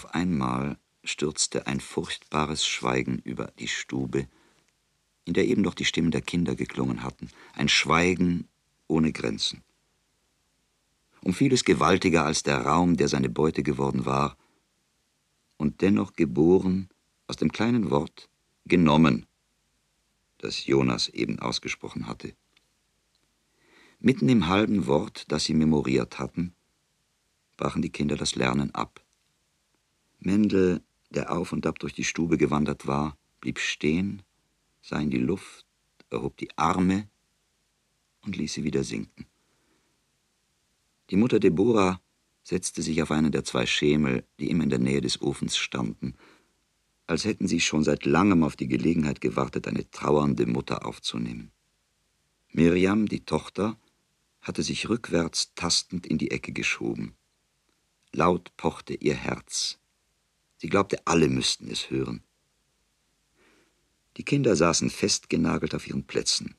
Auf 0.00 0.14
einmal 0.14 0.78
stürzte 1.04 1.66
ein 1.66 1.78
furchtbares 1.78 2.66
Schweigen 2.66 3.18
über 3.18 3.52
die 3.58 3.68
Stube, 3.68 4.28
in 5.26 5.34
der 5.34 5.46
eben 5.46 5.60
noch 5.60 5.74
die 5.74 5.84
Stimmen 5.84 6.10
der 6.10 6.22
Kinder 6.22 6.54
geklungen 6.54 7.02
hatten, 7.02 7.28
ein 7.52 7.68
Schweigen 7.68 8.48
ohne 8.86 9.12
Grenzen. 9.12 9.62
Um 11.22 11.34
vieles 11.34 11.64
gewaltiger 11.64 12.24
als 12.24 12.42
der 12.42 12.62
Raum, 12.62 12.96
der 12.96 13.08
seine 13.08 13.28
Beute 13.28 13.62
geworden 13.62 14.06
war, 14.06 14.38
und 15.58 15.82
dennoch 15.82 16.14
geboren 16.14 16.88
aus 17.26 17.36
dem 17.36 17.52
kleinen 17.52 17.90
Wort 17.90 18.30
genommen, 18.64 19.26
das 20.38 20.64
Jonas 20.64 21.10
eben 21.10 21.40
ausgesprochen 21.40 22.06
hatte. 22.06 22.32
Mitten 23.98 24.30
im 24.30 24.46
halben 24.46 24.86
Wort, 24.86 25.30
das 25.30 25.44
sie 25.44 25.52
memoriert 25.52 26.18
hatten, 26.18 26.54
brachen 27.58 27.82
die 27.82 27.92
Kinder 27.92 28.16
das 28.16 28.34
Lernen 28.34 28.74
ab. 28.74 29.04
Mendel, 30.20 30.82
der 31.10 31.32
auf 31.32 31.52
und 31.52 31.66
ab 31.66 31.78
durch 31.78 31.94
die 31.94 32.04
Stube 32.04 32.38
gewandert 32.38 32.86
war, 32.86 33.16
blieb 33.40 33.58
stehen, 33.58 34.22
sah 34.82 35.00
in 35.00 35.10
die 35.10 35.18
Luft, 35.18 35.66
erhob 36.10 36.36
die 36.36 36.56
Arme 36.56 37.08
und 38.22 38.36
ließ 38.36 38.52
sie 38.52 38.64
wieder 38.64 38.84
sinken. 38.84 39.26
Die 41.10 41.16
Mutter 41.16 41.40
Deborah 41.40 42.00
setzte 42.42 42.82
sich 42.82 43.02
auf 43.02 43.10
einen 43.10 43.32
der 43.32 43.44
zwei 43.44 43.66
Schemel, 43.66 44.24
die 44.38 44.50
immer 44.50 44.64
in 44.64 44.70
der 44.70 44.78
Nähe 44.78 45.00
des 45.00 45.20
Ofens 45.20 45.56
standen, 45.56 46.14
als 47.06 47.24
hätten 47.24 47.48
sie 47.48 47.60
schon 47.60 47.82
seit 47.82 48.04
langem 48.04 48.44
auf 48.44 48.54
die 48.56 48.68
Gelegenheit 48.68 49.20
gewartet, 49.20 49.66
eine 49.66 49.90
trauernde 49.90 50.46
Mutter 50.46 50.86
aufzunehmen. 50.86 51.50
Miriam, 52.52 53.06
die 53.06 53.24
Tochter, 53.24 53.76
hatte 54.42 54.62
sich 54.62 54.88
rückwärts 54.88 55.52
tastend 55.54 56.06
in 56.06 56.18
die 56.18 56.30
Ecke 56.30 56.52
geschoben. 56.52 57.14
Laut 58.12 58.56
pochte 58.56 58.94
ihr 58.94 59.14
Herz. 59.14 59.78
Sie 60.60 60.68
glaubte, 60.68 61.06
alle 61.06 61.30
müssten 61.30 61.70
es 61.70 61.88
hören. 61.88 62.22
Die 64.18 64.24
Kinder 64.24 64.54
saßen 64.56 64.90
festgenagelt 64.90 65.74
auf 65.74 65.86
ihren 65.88 66.04
Plätzen. 66.04 66.54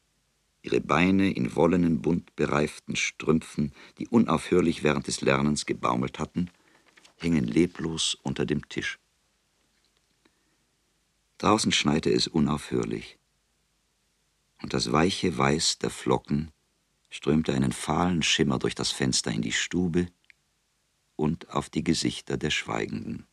Ihre 0.64 0.82
Beine 0.82 1.32
in 1.32 1.56
wollenen, 1.56 2.02
bunt 2.02 2.36
bereiften 2.36 2.96
Strümpfen, 2.96 3.74
die 4.00 4.08
unaufhörlich 4.08 4.82
während 4.82 5.06
des 5.06 5.22
Lernens 5.22 5.68
gebaumelt 5.68 6.18
hatten, 6.18 6.50
hingen 7.16 7.46
leblos 7.46 8.16
unter 8.24 8.48
dem 8.48 8.68
Tisch. 8.70 8.98
Draußen 11.38 11.72
schneite 11.72 12.12
es 12.12 12.28
unaufhörlich, 12.28 13.20
und 14.64 14.74
das 14.74 14.92
weiche 14.92 15.38
Weiß 15.38 15.78
der 15.78 15.92
Flocken 15.92 16.52
strömte 17.12 17.54
einen 17.54 17.72
fahlen 17.72 18.24
Schimmer 18.24 18.58
durch 18.58 18.74
das 18.74 18.90
Fenster 18.90 19.32
in 19.32 19.44
die 19.44 19.52
Stube 19.52 20.08
und 21.16 21.50
auf 21.50 21.70
die 21.70 21.84
Gesichter 21.84 22.38
der 22.38 22.50
Schweigenden. 22.50 23.28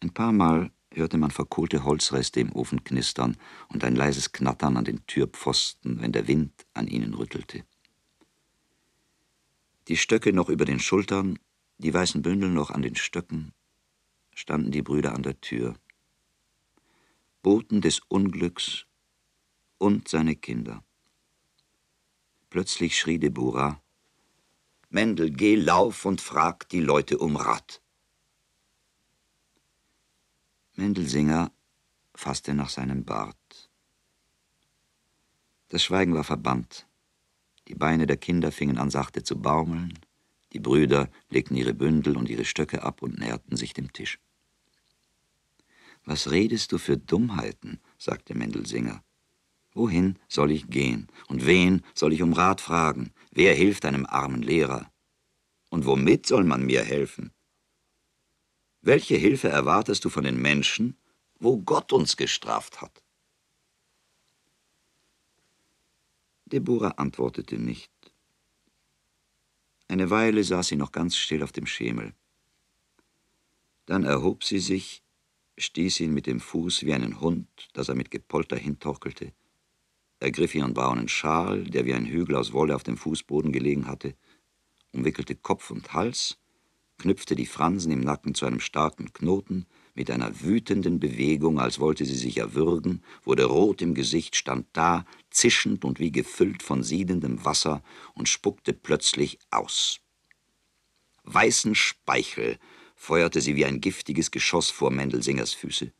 Ein 0.00 0.14
paar 0.14 0.32
Mal 0.32 0.72
hörte 0.92 1.18
man 1.18 1.30
verkohlte 1.30 1.84
Holzreste 1.84 2.40
im 2.40 2.52
Ofen 2.52 2.82
knistern 2.82 3.36
und 3.68 3.84
ein 3.84 3.94
leises 3.94 4.32
Knattern 4.32 4.76
an 4.76 4.84
den 4.84 5.06
Türpfosten, 5.06 6.00
wenn 6.00 6.12
der 6.12 6.26
Wind 6.26 6.66
an 6.72 6.88
ihnen 6.88 7.14
rüttelte. 7.14 7.64
Die 9.88 9.96
Stöcke 9.96 10.32
noch 10.32 10.48
über 10.48 10.64
den 10.64 10.80
Schultern, 10.80 11.38
die 11.78 11.92
weißen 11.92 12.22
Bündel 12.22 12.48
noch 12.48 12.70
an 12.70 12.82
den 12.82 12.96
Stöcken, 12.96 13.52
standen 14.34 14.70
die 14.70 14.82
Brüder 14.82 15.14
an 15.14 15.22
der 15.22 15.40
Tür. 15.40 15.74
Boten 17.42 17.80
des 17.80 18.00
Unglücks 18.00 18.86
und 19.78 20.08
seine 20.08 20.34
Kinder. 20.34 20.82
Plötzlich 22.48 22.98
schrie 22.98 23.18
Deborah, 23.18 23.80
Mendel, 24.88 25.30
geh 25.30 25.54
lauf 25.54 26.04
und 26.04 26.20
frag 26.20 26.68
die 26.70 26.80
Leute 26.80 27.18
um 27.18 27.36
Rat. 27.36 27.80
Mendelsinger 30.80 31.52
fasste 32.14 32.54
nach 32.54 32.70
seinem 32.70 33.04
Bart. 33.04 33.70
Das 35.68 35.84
Schweigen 35.84 36.14
war 36.14 36.24
verbannt. 36.24 36.86
Die 37.68 37.74
Beine 37.74 38.06
der 38.06 38.16
Kinder 38.16 38.50
fingen 38.50 38.78
an 38.78 38.88
sachte 38.88 39.22
zu 39.22 39.38
baumeln, 39.38 39.98
die 40.54 40.58
Brüder 40.58 41.10
legten 41.28 41.54
ihre 41.54 41.74
Bündel 41.74 42.16
und 42.16 42.30
ihre 42.30 42.46
Stöcke 42.46 42.82
ab 42.82 43.02
und 43.02 43.18
näherten 43.18 43.58
sich 43.58 43.74
dem 43.74 43.92
Tisch. 43.92 44.18
Was 46.06 46.30
redest 46.30 46.72
du 46.72 46.78
für 46.78 46.96
Dummheiten? 46.96 47.78
sagte 47.98 48.34
Mendelsinger. 48.34 49.04
Wohin 49.74 50.18
soll 50.28 50.50
ich 50.50 50.68
gehen? 50.68 51.08
Und 51.28 51.44
wen 51.44 51.84
soll 51.94 52.14
ich 52.14 52.22
um 52.22 52.32
Rat 52.32 52.62
fragen? 52.62 53.12
Wer 53.30 53.54
hilft 53.54 53.84
einem 53.84 54.06
armen 54.06 54.40
Lehrer? 54.40 54.90
Und 55.68 55.84
womit 55.84 56.24
soll 56.24 56.44
man 56.44 56.64
mir 56.64 56.82
helfen? 56.82 57.32
Welche 58.82 59.16
Hilfe 59.16 59.48
erwartest 59.48 60.04
du 60.04 60.08
von 60.08 60.24
den 60.24 60.40
Menschen, 60.40 60.96
wo 61.38 61.58
Gott 61.58 61.92
uns 61.92 62.16
gestraft 62.16 62.80
hat? 62.80 63.02
Deborah 66.46 66.94
antwortete 66.96 67.58
nicht. 67.58 67.92
Eine 69.88 70.08
Weile 70.08 70.42
saß 70.42 70.68
sie 70.68 70.76
noch 70.76 70.92
ganz 70.92 71.16
still 71.16 71.42
auf 71.42 71.52
dem 71.52 71.66
Schemel. 71.66 72.14
Dann 73.86 74.04
erhob 74.04 74.44
sie 74.44 74.60
sich, 74.60 75.02
stieß 75.58 76.00
ihn 76.00 76.14
mit 76.14 76.26
dem 76.26 76.40
Fuß 76.40 76.84
wie 76.84 76.94
einen 76.94 77.20
Hund, 77.20 77.48
dass 77.74 77.88
er 77.88 77.96
mit 77.96 78.10
Gepolter 78.10 78.56
hintorkelte, 78.56 79.32
ergriff 80.20 80.54
ihren 80.54 80.74
braunen 80.74 81.08
Schal, 81.08 81.64
der 81.64 81.84
wie 81.84 81.94
ein 81.94 82.06
Hügel 82.06 82.36
aus 82.36 82.52
Wolle 82.52 82.74
auf 82.74 82.82
dem 82.82 82.96
Fußboden 82.96 83.52
gelegen 83.52 83.86
hatte, 83.86 84.14
umwickelte 84.92 85.34
Kopf 85.34 85.70
und 85.70 85.92
Hals, 85.92 86.38
knüpfte 87.00 87.34
die 87.34 87.46
Fransen 87.46 87.90
im 87.90 88.00
Nacken 88.00 88.34
zu 88.34 88.46
einem 88.46 88.60
starken 88.60 89.12
Knoten, 89.12 89.66
mit 89.94 90.10
einer 90.10 90.40
wütenden 90.40 91.00
Bewegung, 91.00 91.58
als 91.58 91.80
wollte 91.80 92.04
sie 92.04 92.14
sich 92.14 92.38
erwürgen, 92.38 93.02
wurde 93.24 93.44
rot 93.44 93.82
im 93.82 93.94
Gesicht, 93.94 94.36
stand 94.36 94.66
da, 94.72 95.04
zischend 95.30 95.84
und 95.84 95.98
wie 95.98 96.12
gefüllt 96.12 96.62
von 96.62 96.82
siedendem 96.84 97.44
Wasser 97.44 97.82
und 98.14 98.28
spuckte 98.28 98.72
plötzlich 98.72 99.38
aus. 99.50 100.00
Weißen 101.24 101.74
Speichel 101.74 102.58
feuerte 102.94 103.40
sie 103.40 103.56
wie 103.56 103.64
ein 103.64 103.80
giftiges 103.80 104.30
Geschoss 104.30 104.70
vor 104.70 104.90
Mendelsingers 104.90 105.52
Füße 105.52 105.92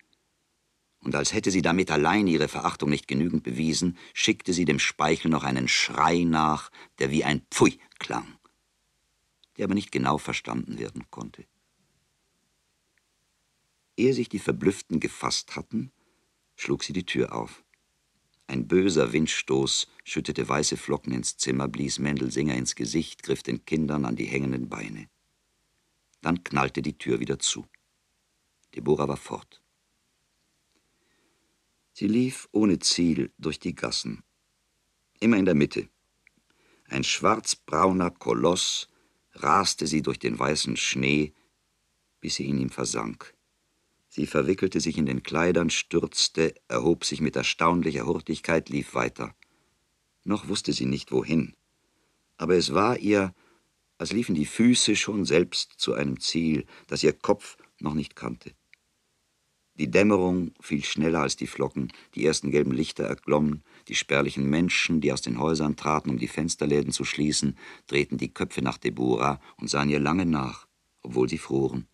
und 1.03 1.15
als 1.15 1.33
hätte 1.33 1.51
sie 1.51 1.63
damit 1.63 1.91
allein 1.91 2.27
ihre 2.27 2.49
Verachtung 2.49 2.91
nicht 2.91 3.09
genügend 3.09 3.43
bewiesen, 3.43 3.97
schickte 4.13 4.53
sie 4.53 4.65
dem 4.65 4.79
Speichel 4.79 5.31
noch 5.31 5.45
einen 5.45 5.69
Schrei 5.69 6.25
nach, 6.25 6.71
der 6.99 7.11
wie 7.11 7.25
ein 7.25 7.43
Pfui 7.51 7.79
klang, 7.99 8.27
der 9.61 9.67
aber 9.67 9.75
nicht 9.75 9.93
genau 9.93 10.17
verstanden 10.17 10.79
werden 10.79 11.05
konnte. 11.11 11.45
Ehe 13.99 14.15
sich 14.15 14.31
die 14.31 14.39
Verblüfften 14.39 15.01
gefasst 15.01 15.55
hatten, 15.55 15.93
schlug 16.57 16.83
sie 16.83 16.95
die 16.95 17.05
Tür 17.05 17.35
auf. 17.35 17.63
Ein 18.47 18.67
böser 18.67 19.13
Windstoß 19.13 19.87
schüttete 20.03 20.49
weiße 20.49 20.79
Flocken 20.79 21.13
ins 21.13 21.37
Zimmer, 21.37 21.69
blies 21.69 21.99
Mendelsinger 21.99 22.55
ins 22.55 22.75
Gesicht, 22.75 23.23
griff 23.23 23.43
den 23.43 23.67
Kindern 23.67 24.07
an 24.07 24.17
die 24.17 24.25
hängenden 24.25 24.71
Beine. 24.71 25.11
Dann 26.23 26.43
knallte 26.43 26.81
die 26.81 26.97
Tür 26.97 27.21
wieder 27.21 27.39
zu. 27.39 27.67
Deborah 28.75 29.09
war 29.09 29.19
fort. 29.19 29.61
Sie 31.93 32.09
lief 32.09 32.49
ohne 32.53 32.79
Ziel 32.79 33.31
durch 33.37 33.59
die 33.59 33.75
Gassen. 33.75 34.23
Immer 35.21 35.37
in 35.37 35.45
der 35.45 35.55
Mitte. 35.55 35.91
Ein 36.89 37.05
schwarzbrauner 37.05 38.11
Koloss 38.11 38.90
raste 39.35 39.87
sie 39.87 40.03
durch 40.03 40.19
den 40.19 40.39
weißen 40.39 40.77
Schnee, 40.77 41.33
bis 42.21 42.37
sie 42.37 42.49
in 42.49 42.59
ihm 42.59 42.71
versank. 42.71 43.35
Sie 44.09 44.27
verwickelte 44.27 44.81
sich 44.81 44.99
in 44.99 45.07
den 45.07 45.23
Kleidern, 45.23 45.71
stürzte, 45.71 46.55
erhob 46.69 47.05
sich 47.05 47.21
mit 47.21 47.37
erstaunlicher 47.37 48.07
Hurtigkeit, 48.07 48.69
lief 48.69 48.95
weiter. 48.95 49.35
Noch 50.25 50.49
wusste 50.49 50.73
sie 50.73 50.87
nicht 50.87 51.13
wohin. 51.13 51.55
Aber 52.37 52.57
es 52.57 52.75
war 52.75 52.99
ihr, 52.99 53.35
als 53.99 54.13
liefen 54.13 54.35
die 54.35 54.47
Füße 54.47 54.97
schon 54.97 55.25
selbst 55.25 55.75
zu 55.77 55.95
einem 55.95 56.19
Ziel, 56.19 56.67
das 56.89 57.03
ihr 57.03 57.13
Kopf 57.13 57.57
noch 57.79 57.95
nicht 57.95 58.17
kannte. 58.17 58.53
Die 59.81 59.91
Dämmerung 59.91 60.53
fiel 60.61 60.85
schneller 60.85 61.21
als 61.21 61.37
die 61.37 61.47
Flocken, 61.47 61.91
die 62.15 62.27
ersten 62.27 62.51
gelben 62.51 62.73
Lichter 62.73 63.05
erglommen, 63.05 63.63
die 63.89 63.95
spärlichen 63.95 64.45
Menschen, 64.45 65.01
die 65.01 65.11
aus 65.11 65.23
den 65.23 65.39
Häusern 65.39 65.75
traten, 65.75 66.11
um 66.11 66.19
die 66.19 66.29
Fensterläden 66.29 66.93
zu 66.93 67.07
schließen, 67.07 67.57
drehten 67.87 68.19
die 68.19 68.29
Köpfe 68.29 68.61
nach 68.61 68.77
Deborah 68.77 69.41
und 69.57 69.71
sahen 69.71 69.89
ihr 69.89 69.99
lange 69.99 70.27
nach, 70.27 70.67
obwohl 71.01 71.31
sie 71.31 71.39
froren. 71.39 71.87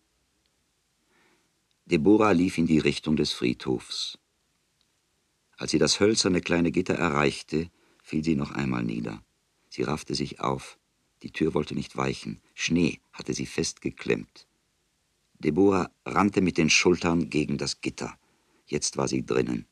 Deborah 1.85 2.31
lief 2.31 2.57
in 2.57 2.67
die 2.67 2.79
Richtung 2.79 3.15
des 3.15 3.31
Friedhofs. 3.31 4.17
Als 5.55 5.71
sie 5.71 5.79
das 5.79 6.01
hölzerne 6.01 6.41
kleine 6.41 6.71
Gitter 6.73 6.95
erreichte, 6.95 7.69
fiel 8.03 8.21
sie 8.21 8.35
noch 8.35 8.51
einmal 8.51 8.83
nieder. 8.83 9.23
Sie 9.69 9.83
raffte 9.83 10.13
sich 10.13 10.41
auf. 10.41 10.77
Die 11.23 11.31
Tür 11.31 11.53
wollte 11.53 11.73
nicht 11.73 11.95
weichen. 11.95 12.41
Schnee 12.53 12.99
hatte 13.13 13.33
sie 13.33 13.45
festgeklemmt. 13.45 14.45
Deborah 15.39 15.91
rannte 16.05 16.41
mit 16.41 16.57
den 16.57 16.69
Schultern 16.69 17.29
gegen 17.29 17.57
das 17.57 17.81
Gitter. 17.81 18.17
Jetzt 18.65 18.97
war 18.97 19.07
sie 19.07 19.25
drinnen. 19.25 19.67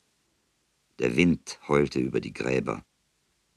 Der 0.98 1.16
Wind 1.16 1.58
heulte 1.68 1.98
über 1.98 2.20
die 2.20 2.32
Gräber. 2.32 2.84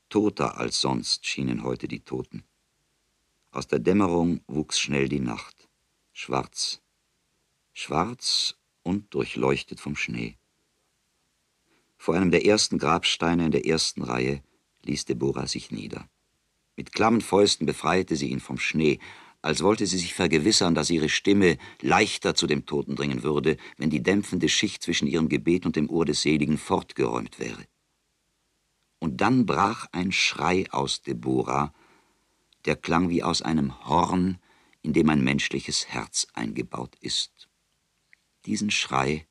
Toter 0.10 0.58
als 0.58 0.82
sonst 0.82 1.26
schienen 1.26 1.64
heute 1.64 1.88
die 1.88 2.02
Toten. 2.02 2.44
Aus 3.52 3.68
der 3.68 3.80
Dämmerung 3.80 4.42
wuchs 4.48 4.80
schnell 4.80 5.08
die 5.08 5.20
Nacht. 5.20 5.70
Schwarz. 6.12 6.82
Schwarz 7.74 8.56
und 8.84 9.14
durchleuchtet 9.14 9.80
vom 9.80 9.96
Schnee. 9.96 10.38
Vor 11.98 12.16
einem 12.16 12.32
der 12.32 12.46
ersten 12.46 12.78
Grabsteine 12.78 13.46
in 13.46 13.52
der 13.52 13.66
ersten 13.66 14.02
Reihe 14.02 14.42
ließ 14.84 15.06
Deborah 15.06 15.48
sich 15.48 15.70
nieder. 15.72 16.10
Mit 16.76 16.92
klammen 16.92 17.22
Fäusten 17.22 17.66
befreite 17.66 18.16
sie 18.16 18.30
ihn 18.30 18.40
vom 18.40 18.58
Schnee, 18.58 19.00
als 19.42 19.64
wollte 19.64 19.86
sie 19.88 19.98
sich 19.98 20.14
vergewissern, 20.14 20.76
dass 20.76 20.90
ihre 20.90 21.10
Stimme 21.10 21.58
leichter 21.82 22.36
zu 22.36 22.48
dem 22.48 22.66
Toten 22.66 22.96
dringen 22.96 23.24
würde, 23.24 23.58
wenn 23.78 23.90
die 23.90 24.04
dämpfende 24.04 24.50
Schicht 24.50 24.84
zwischen 24.84 25.08
ihrem 25.08 25.30
Gebet 25.30 25.66
und 25.66 25.76
dem 25.76 25.90
Ohr 25.90 26.06
des 26.06 26.22
Seligen 26.22 26.58
fortgeräumt 26.58 27.40
wäre. 27.40 27.66
Und 29.00 29.22
dann 29.22 29.46
brach 29.46 29.88
ein 29.92 30.12
Schrei 30.12 30.66
aus 30.72 31.02
Deborah, 31.02 31.74
der 32.66 32.76
klang 32.76 33.10
wie 33.10 33.24
aus 33.24 33.42
einem 33.42 33.88
Horn, 33.88 34.40
in 34.82 34.94
dem 34.94 35.10
ein 35.10 35.24
menschliches 35.24 35.88
Herz 35.88 36.28
eingebaut 36.34 36.96
ist. 37.00 37.50
Diesen 38.46 38.72
Schrei 38.72 39.26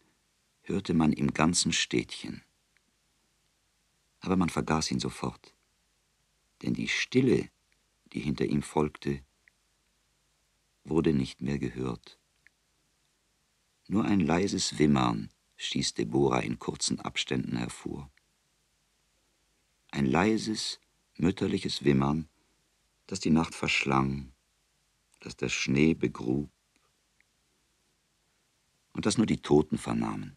hörte 0.63 0.95
man 0.95 1.13
im 1.13 1.35
ganzen 1.35 1.73
Städtchen. 1.73 2.43
Aber 4.21 4.37
man 4.37 4.49
vergaß 4.49 4.91
ihn 4.91 5.01
sofort 5.01 5.55
denn 6.63 6.75
die 6.75 6.89
Stille, 6.89 7.51
die 8.13 8.21
hinter 8.21 8.45
ihm 8.45 8.63
folgte, 8.63 9.23
wurde 10.85 11.13
nicht 11.13 11.41
mehr 11.41 11.59
gehört. 11.59 12.19
Nur 13.89 14.05
ein 14.05 14.21
leises 14.21 14.79
Wimmern 14.79 15.31
stieß 15.57 15.95
Deborah 15.95 16.41
in 16.41 16.59
kurzen 16.59 17.01
Abständen 17.01 17.57
hervor. 17.57 18.11
Ein 19.91 20.07
leises, 20.07 20.81
mütterliches 21.17 21.85
Wimmern, 21.85 22.29
das 23.07 23.21
die 23.21 23.31
Nacht 23.31 23.55
verschlang, 23.55 24.33
das 25.21 25.37
der 25.37 25.49
Schnee 25.49 25.95
begrub 25.95 26.51
und 28.93 29.07
das 29.07 29.17
nur 29.17 29.27
die 29.27 29.41
Toten 29.41 29.79
vernahmen. 29.79 30.37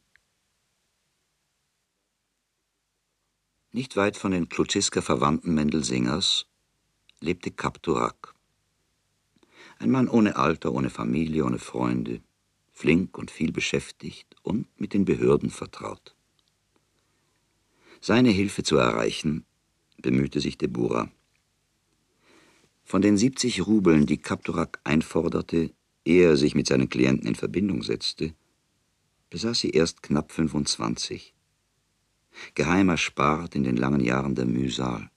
Nicht 3.72 3.96
weit 3.96 4.18
von 4.18 4.32
den 4.32 4.50
Kluziska-Verwandten 4.50 5.54
Mendelsingers 5.54 6.46
lebte 7.22 7.52
Kapturak. 7.52 8.36
Ein 9.82 9.90
Mann 9.90 10.08
ohne 10.08 10.36
Alter, 10.36 10.74
ohne 10.74 10.92
Familie, 10.92 11.44
ohne 11.44 11.58
Freunde, 11.58 12.22
flink 12.72 13.18
und 13.18 13.32
viel 13.32 13.52
beschäftigt 13.52 14.36
und 14.44 14.68
mit 14.80 14.94
den 14.94 15.06
Behörden 15.06 15.50
vertraut. 15.50 16.16
Seine 18.00 18.30
Hilfe 18.30 18.62
zu 18.62 18.78
erreichen, 18.78 19.44
bemühte 19.98 20.40
sich 20.40 20.60
Deborah. 20.60 21.10
Von 22.84 23.02
den 23.02 23.18
70 23.18 23.66
Rubeln, 23.66 24.06
die 24.06 24.20
Kapturak 24.20 24.80
einforderte, 24.84 25.72
ehe 26.06 26.30
er 26.30 26.38
sich 26.38 26.54
mit 26.54 26.68
seinen 26.68 26.90
Klienten 26.90 27.28
in 27.28 27.34
Verbindung 27.34 27.82
setzte, 27.82 28.36
besaß 29.32 29.62
sie 29.62 29.72
erst 29.72 30.04
knapp 30.04 30.32
25 30.32 31.34
geheim 32.54 32.90
erspart 32.90 33.56
in 33.56 33.64
den 33.64 33.78
langen 33.78 34.02
Jahren 34.02 34.36
der 34.36 34.46
Mühsal, 34.46 35.10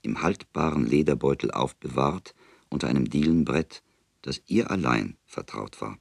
im 0.00 0.22
haltbaren 0.22 0.86
Lederbeutel 0.86 1.50
aufbewahrt 1.50 2.34
unter 2.72 2.88
einem 2.88 3.08
Dielenbrett, 3.08 3.82
das 4.22 4.42
ihr 4.46 4.70
allein 4.70 5.16
vertraut 5.24 5.80
war. 5.80 5.98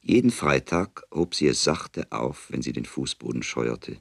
Jeden 0.00 0.30
Freitag 0.30 1.04
hob 1.12 1.34
sie 1.34 1.46
es 1.46 1.62
sachte 1.62 2.10
auf, 2.10 2.50
wenn 2.50 2.62
sie 2.62 2.72
den 2.72 2.86
Fußboden 2.86 3.42
scheuerte. 3.42 3.98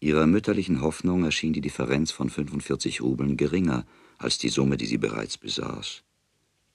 Ihrer 0.00 0.26
mütterlichen 0.26 0.80
Hoffnung 0.82 1.24
erschien 1.24 1.52
die 1.52 1.60
Differenz 1.60 2.10
von 2.12 2.30
45 2.30 3.00
Rubeln 3.00 3.36
geringer 3.36 3.86
als 4.18 4.38
die 4.38 4.48
Summe, 4.48 4.76
die 4.76 4.86
sie 4.86 4.98
bereits 4.98 5.38
besaß. 5.38 6.04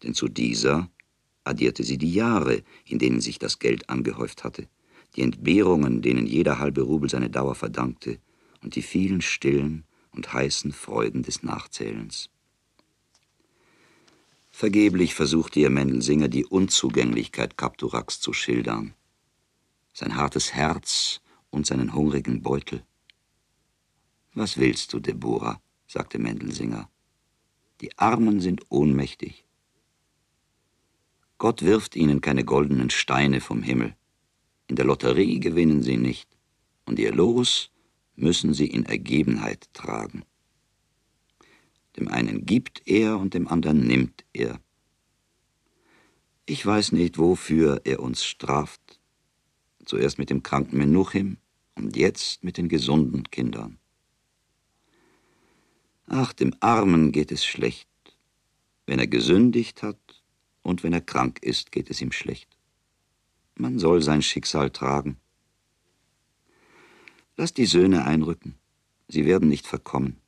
Denn 0.01 0.13
zu 0.13 0.27
dieser 0.27 0.89
addierte 1.43 1.83
sie 1.83 1.97
die 1.97 2.13
Jahre, 2.13 2.63
in 2.85 2.99
denen 2.99 3.21
sich 3.21 3.39
das 3.39 3.59
Geld 3.59 3.89
angehäuft 3.89 4.43
hatte 4.43 4.67
die 5.15 5.21
Entbehrungen, 5.21 6.01
denen 6.01 6.25
jeder 6.25 6.59
halbe 6.59 6.81
Rubel 6.81 7.09
seine 7.09 7.29
Dauer 7.29 7.55
verdankte, 7.55 8.19
und 8.61 8.75
die 8.75 8.81
vielen 8.81 9.21
stillen 9.21 9.83
und 10.11 10.33
heißen 10.33 10.71
Freuden 10.71 11.23
des 11.23 11.43
Nachzählens. 11.43 12.29
Vergeblich 14.55 15.15
versuchte 15.15 15.59
ihr 15.59 15.71
Mendelsinger 15.71 16.27
die 16.27 16.45
Unzugänglichkeit 16.45 17.57
Kapturaks 17.57 18.19
zu 18.19 18.33
schildern, 18.33 18.93
sein 19.93 20.15
hartes 20.15 20.53
Herz 20.53 21.21
und 21.49 21.65
seinen 21.65 21.95
hungrigen 21.95 22.43
Beutel. 22.43 22.83
Was 24.35 24.59
willst 24.59 24.93
du, 24.93 24.99
Deborah? 24.99 25.59
sagte 25.87 26.19
Mendelsinger. 26.19 26.87
Die 27.81 27.97
Armen 27.97 28.41
sind 28.41 28.61
ohnmächtig. 28.69 29.43
Gott 31.39 31.63
wirft 31.63 31.95
ihnen 31.95 32.21
keine 32.21 32.45
goldenen 32.45 32.91
Steine 32.91 33.41
vom 33.41 33.63
Himmel. 33.63 33.95
In 34.67 34.75
der 34.75 34.85
Lotterie 34.85 35.39
gewinnen 35.39 35.81
sie 35.81 35.97
nicht, 35.97 36.29
und 36.85 36.99
ihr 36.99 37.11
Los 37.11 37.71
müssen 38.15 38.53
sie 38.53 38.67
in 38.67 38.85
Ergebenheit 38.85 39.67
tragen. 39.73 40.23
Dem 41.97 42.07
einen 42.07 42.45
gibt 42.45 42.87
er 42.87 43.17
und 43.17 43.33
dem 43.33 43.47
anderen 43.47 43.85
nimmt 43.85 44.23
er. 44.33 44.59
Ich 46.45 46.65
weiß 46.65 46.91
nicht, 46.91 47.17
wofür 47.17 47.81
er 47.85 48.01
uns 48.01 48.25
straft. 48.25 48.99
Zuerst 49.85 50.17
mit 50.17 50.29
dem 50.29 50.43
kranken 50.43 50.77
Menuchim 50.77 51.37
und 51.75 51.95
jetzt 51.95 52.43
mit 52.43 52.57
den 52.57 52.69
gesunden 52.69 53.29
Kindern. 53.31 53.77
Ach, 56.07 56.33
dem 56.33 56.53
Armen 56.59 57.11
geht 57.11 57.31
es 57.31 57.45
schlecht. 57.45 57.87
Wenn 58.85 58.99
er 58.99 59.07
gesündigt 59.07 59.83
hat 59.83 60.23
und 60.61 60.83
wenn 60.83 60.93
er 60.93 61.01
krank 61.01 61.39
ist, 61.41 61.71
geht 61.71 61.89
es 61.89 62.01
ihm 62.01 62.11
schlecht. 62.11 62.57
Man 63.55 63.79
soll 63.79 64.01
sein 64.01 64.21
Schicksal 64.21 64.69
tragen. 64.71 65.17
Lass 67.37 67.53
die 67.53 67.65
Söhne 67.65 68.05
einrücken. 68.05 68.55
Sie 69.07 69.25
werden 69.25 69.47
nicht 69.47 69.67
verkommen. 69.67 70.22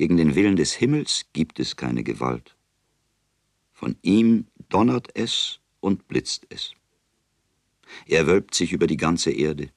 Gegen 0.00 0.16
den 0.16 0.34
Willen 0.34 0.56
des 0.56 0.72
Himmels 0.72 1.26
gibt 1.34 1.60
es 1.60 1.76
keine 1.76 2.02
Gewalt. 2.02 2.56
Von 3.70 3.98
ihm 4.00 4.46
donnert 4.70 5.08
es 5.14 5.60
und 5.80 6.08
blitzt 6.08 6.46
es. 6.48 6.72
Er 8.06 8.26
wölbt 8.26 8.54
sich 8.54 8.72
über 8.72 8.86
die 8.86 8.96
ganze 8.96 9.30
Erde. 9.30 9.70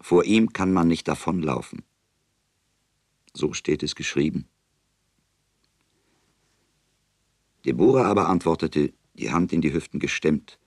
Vor 0.00 0.24
ihm 0.24 0.54
kann 0.54 0.72
man 0.72 0.88
nicht 0.88 1.06
davonlaufen. 1.06 1.82
So 3.34 3.52
steht 3.52 3.82
es 3.82 3.94
geschrieben. 3.94 4.48
Deborah 7.66 8.06
aber 8.06 8.26
antwortete, 8.30 8.94
die 9.12 9.30
Hand 9.30 9.52
in 9.52 9.60
die 9.60 9.74
Hüften 9.74 10.00
gestemmt 10.00 10.58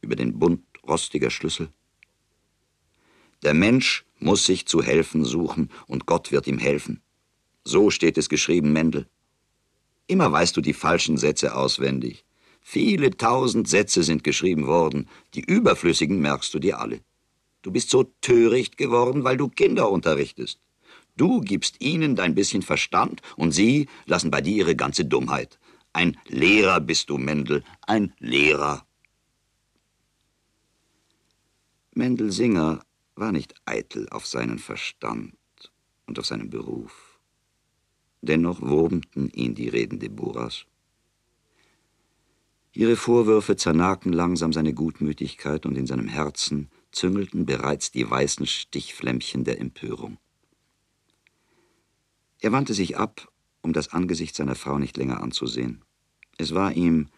über 0.00 0.16
den 0.16 0.40
Bund 0.40 0.64
rostiger 0.82 1.30
Schlüssel. 1.30 1.72
Der 3.44 3.54
Mensch 3.54 4.04
muss 4.18 4.44
sich 4.44 4.66
zu 4.66 4.82
helfen 4.82 5.24
suchen 5.24 5.70
und 5.86 6.06
Gott 6.06 6.32
wird 6.32 6.48
ihm 6.48 6.58
helfen. 6.58 7.00
So 7.64 7.90
steht 7.90 8.18
es 8.18 8.28
geschrieben, 8.28 8.72
Mendel. 8.72 9.06
Immer 10.06 10.30
weißt 10.32 10.56
du 10.56 10.60
die 10.60 10.72
falschen 10.72 11.16
Sätze 11.16 11.54
auswendig. 11.54 12.24
Viele 12.60 13.16
tausend 13.16 13.68
Sätze 13.68 14.02
sind 14.02 14.24
geschrieben 14.24 14.66
worden, 14.66 15.08
die 15.34 15.40
überflüssigen 15.40 16.20
merkst 16.20 16.52
du 16.54 16.58
dir 16.58 16.80
alle. 16.80 17.00
Du 17.62 17.70
bist 17.70 17.90
so 17.90 18.04
töricht 18.20 18.76
geworden, 18.76 19.24
weil 19.24 19.36
du 19.36 19.48
Kinder 19.48 19.90
unterrichtest. 19.90 20.60
Du 21.16 21.40
gibst 21.40 21.80
ihnen 21.80 22.16
dein 22.16 22.34
bisschen 22.34 22.62
Verstand 22.62 23.20
und 23.36 23.52
sie 23.52 23.88
lassen 24.06 24.30
bei 24.30 24.40
dir 24.40 24.56
ihre 24.56 24.76
ganze 24.76 25.04
Dummheit. 25.04 25.58
Ein 25.92 26.16
Lehrer 26.26 26.80
bist 26.80 27.10
du, 27.10 27.18
Mendel, 27.18 27.62
ein 27.86 28.14
Lehrer. 28.18 28.86
Mendelsinger 31.94 32.82
war 33.14 33.32
nicht 33.32 33.54
eitel 33.66 34.08
auf 34.08 34.26
seinen 34.26 34.58
Verstand 34.58 35.34
und 36.06 36.18
auf 36.18 36.26
seinen 36.26 36.48
Beruf. 36.48 37.11
Dennoch 38.22 38.60
wurmten 38.60 39.28
ihn 39.30 39.54
die 39.54 39.68
Reden 39.68 39.98
Deborahs. 39.98 40.64
Ihre 42.72 42.96
Vorwürfe 42.96 43.56
zernagten 43.56 44.12
langsam 44.12 44.52
seine 44.52 44.72
Gutmütigkeit 44.72 45.66
und 45.66 45.76
in 45.76 45.86
seinem 45.86 46.08
Herzen 46.08 46.70
züngelten 46.90 47.44
bereits 47.44 47.90
die 47.90 48.08
weißen 48.08 48.46
Stichflämmchen 48.46 49.44
der 49.44 49.60
Empörung. 49.60 50.16
Er 52.40 52.52
wandte 52.52 52.72
sich 52.72 52.96
ab, 52.96 53.30
um 53.60 53.72
das 53.72 53.92
Angesicht 53.92 54.34
seiner 54.34 54.54
Frau 54.54 54.78
nicht 54.78 54.96
länger 54.96 55.22
anzusehen. 55.22 55.84
Es 56.38 56.54
war 56.54 56.72
ihm, 56.72 57.08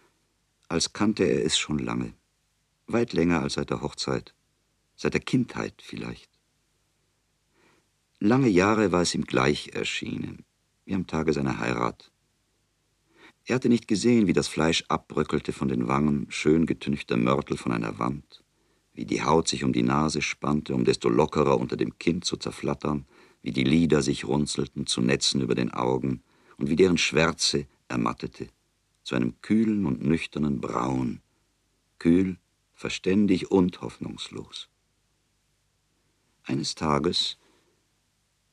als 0.68 0.92
kannte 0.92 1.24
er 1.24 1.44
es 1.44 1.56
schon 1.56 1.78
lange, 1.78 2.14
weit 2.86 3.12
länger 3.12 3.40
als 3.40 3.54
seit 3.54 3.70
der 3.70 3.80
Hochzeit 3.80 4.34
seit 4.96 5.14
der 5.14 5.20
Kindheit 5.20 5.82
vielleicht. 5.82 6.30
Lange 8.20 8.48
Jahre 8.48 8.92
war 8.92 9.02
es 9.02 9.14
ihm 9.14 9.24
gleich 9.24 9.70
erschienen, 9.74 10.44
wie 10.84 10.94
am 10.94 11.06
Tage 11.06 11.32
seiner 11.32 11.58
Heirat. 11.58 12.10
Er 13.46 13.56
hatte 13.56 13.68
nicht 13.68 13.88
gesehen, 13.88 14.26
wie 14.26 14.32
das 14.32 14.48
Fleisch 14.48 14.84
abbröckelte 14.88 15.52
von 15.52 15.68
den 15.68 15.88
Wangen, 15.88 16.26
schön 16.30 16.66
getünchter 16.66 17.16
Mörtel 17.16 17.56
von 17.56 17.72
einer 17.72 17.98
Wand, 17.98 18.42
wie 18.94 19.04
die 19.04 19.22
Haut 19.22 19.48
sich 19.48 19.64
um 19.64 19.72
die 19.72 19.82
Nase 19.82 20.22
spannte, 20.22 20.74
um 20.74 20.84
desto 20.84 21.08
lockerer 21.08 21.58
unter 21.60 21.76
dem 21.76 21.98
Kinn 21.98 22.22
zu 22.22 22.36
zerflattern, 22.36 23.06
wie 23.42 23.52
die 23.52 23.64
Lider 23.64 24.00
sich 24.00 24.24
runzelten 24.24 24.86
zu 24.86 25.02
Netzen 25.02 25.42
über 25.42 25.54
den 25.54 25.72
Augen 25.72 26.22
und 26.56 26.70
wie 26.70 26.76
deren 26.76 26.98
Schwärze 26.98 27.66
ermattete. 27.88 28.48
zu 29.04 29.14
einem 29.14 29.40
kühlen 29.42 29.84
und 29.84 30.02
nüchternen 30.02 30.60
Braun, 30.60 31.20
kühl, 31.98 32.38
verständig 32.72 33.50
und 33.50 33.82
hoffnungslos. 33.82 34.68
Eines 36.42 36.74
Tages, 36.74 37.38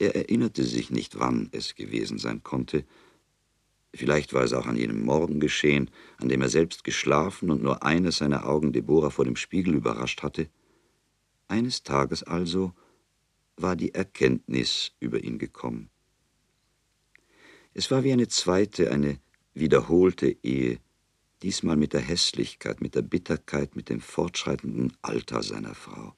er 0.01 0.15
erinnerte 0.15 0.63
sich 0.63 0.89
nicht, 0.89 1.19
wann 1.19 1.49
es 1.51 1.75
gewesen 1.75 2.17
sein 2.17 2.41
konnte, 2.41 2.85
vielleicht 3.93 4.33
war 4.33 4.43
es 4.43 4.53
auch 4.53 4.65
an 4.65 4.75
jenem 4.75 5.05
Morgen 5.05 5.39
geschehen, 5.39 5.91
an 6.17 6.27
dem 6.27 6.41
er 6.41 6.49
selbst 6.49 6.83
geschlafen 6.83 7.51
und 7.51 7.61
nur 7.61 7.83
eines 7.83 8.17
seiner 8.17 8.47
Augen 8.47 8.73
Deborah 8.73 9.11
vor 9.11 9.25
dem 9.25 9.35
Spiegel 9.35 9.75
überrascht 9.75 10.23
hatte, 10.23 10.49
eines 11.47 11.83
Tages 11.83 12.23
also 12.23 12.73
war 13.57 13.75
die 13.75 13.93
Erkenntnis 13.93 14.93
über 14.99 15.23
ihn 15.23 15.37
gekommen. 15.37 15.89
Es 17.73 17.91
war 17.91 18.03
wie 18.03 18.11
eine 18.11 18.27
zweite, 18.27 18.91
eine 18.91 19.19
wiederholte 19.53 20.35
Ehe, 20.41 20.79
diesmal 21.43 21.75
mit 21.75 21.93
der 21.93 22.01
Hässlichkeit, 22.01 22.81
mit 22.81 22.95
der 22.95 23.03
Bitterkeit, 23.03 23.75
mit 23.75 23.89
dem 23.89 24.01
fortschreitenden 24.01 24.97
Alter 25.01 25.43
seiner 25.43 25.75
Frau. 25.75 26.15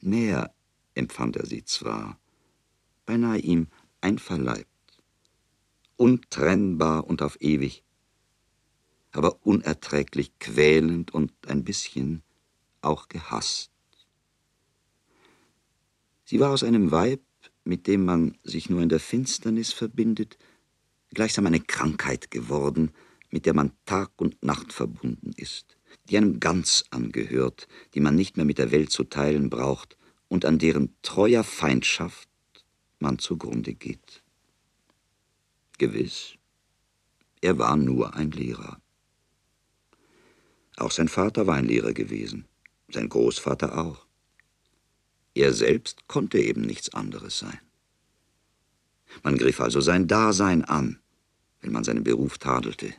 Näher 0.00 0.54
empfand 0.94 1.36
er 1.36 1.46
sie 1.46 1.64
zwar, 1.64 2.18
beinahe 3.06 3.38
ihm 3.38 3.68
einverleibt, 4.00 4.66
untrennbar 5.96 7.06
und 7.06 7.22
auf 7.22 7.40
ewig, 7.40 7.82
aber 9.12 9.38
unerträglich 9.46 10.38
quälend 10.38 11.14
und 11.14 11.32
ein 11.46 11.64
bisschen 11.64 12.22
auch 12.82 13.08
gehasst. 13.08 13.70
Sie 16.24 16.40
war 16.40 16.50
aus 16.50 16.64
einem 16.64 16.90
Weib, 16.90 17.22
mit 17.64 17.86
dem 17.86 18.04
man 18.04 18.36
sich 18.42 18.68
nur 18.68 18.82
in 18.82 18.88
der 18.88 19.00
Finsternis 19.00 19.72
verbindet, 19.72 20.36
gleichsam 21.10 21.46
eine 21.46 21.60
Krankheit 21.60 22.30
geworden, 22.30 22.92
mit 23.30 23.46
der 23.46 23.54
man 23.54 23.72
Tag 23.86 24.10
und 24.16 24.42
Nacht 24.42 24.72
verbunden 24.72 25.32
ist, 25.36 25.76
die 26.08 26.16
einem 26.16 26.40
ganz 26.40 26.84
angehört, 26.90 27.68
die 27.94 28.00
man 28.00 28.14
nicht 28.14 28.36
mehr 28.36 28.46
mit 28.46 28.58
der 28.58 28.70
Welt 28.70 28.90
zu 28.90 29.04
teilen 29.04 29.50
braucht 29.50 29.96
und 30.28 30.44
an 30.44 30.58
deren 30.58 30.94
treuer 31.02 31.44
Feindschaft 31.44 32.28
man 32.98 33.18
zugrunde 33.18 33.74
geht. 33.74 34.22
Gewiss, 35.78 36.34
er 37.40 37.58
war 37.58 37.76
nur 37.76 38.14
ein 38.14 38.30
Lehrer. 38.30 38.80
Auch 40.76 40.90
sein 40.90 41.08
Vater 41.08 41.46
war 41.46 41.56
ein 41.56 41.66
Lehrer 41.66 41.92
gewesen, 41.92 42.46
sein 42.88 43.08
Großvater 43.08 43.78
auch. 43.78 44.06
Er 45.34 45.52
selbst 45.52 46.06
konnte 46.08 46.38
eben 46.38 46.62
nichts 46.62 46.94
anderes 46.94 47.38
sein. 47.38 47.60
Man 49.22 49.36
griff 49.38 49.60
also 49.60 49.80
sein 49.80 50.08
Dasein 50.08 50.64
an, 50.64 50.98
wenn 51.60 51.72
man 51.72 51.84
seinen 51.84 52.04
Beruf 52.04 52.38
tadelte. 52.38 52.94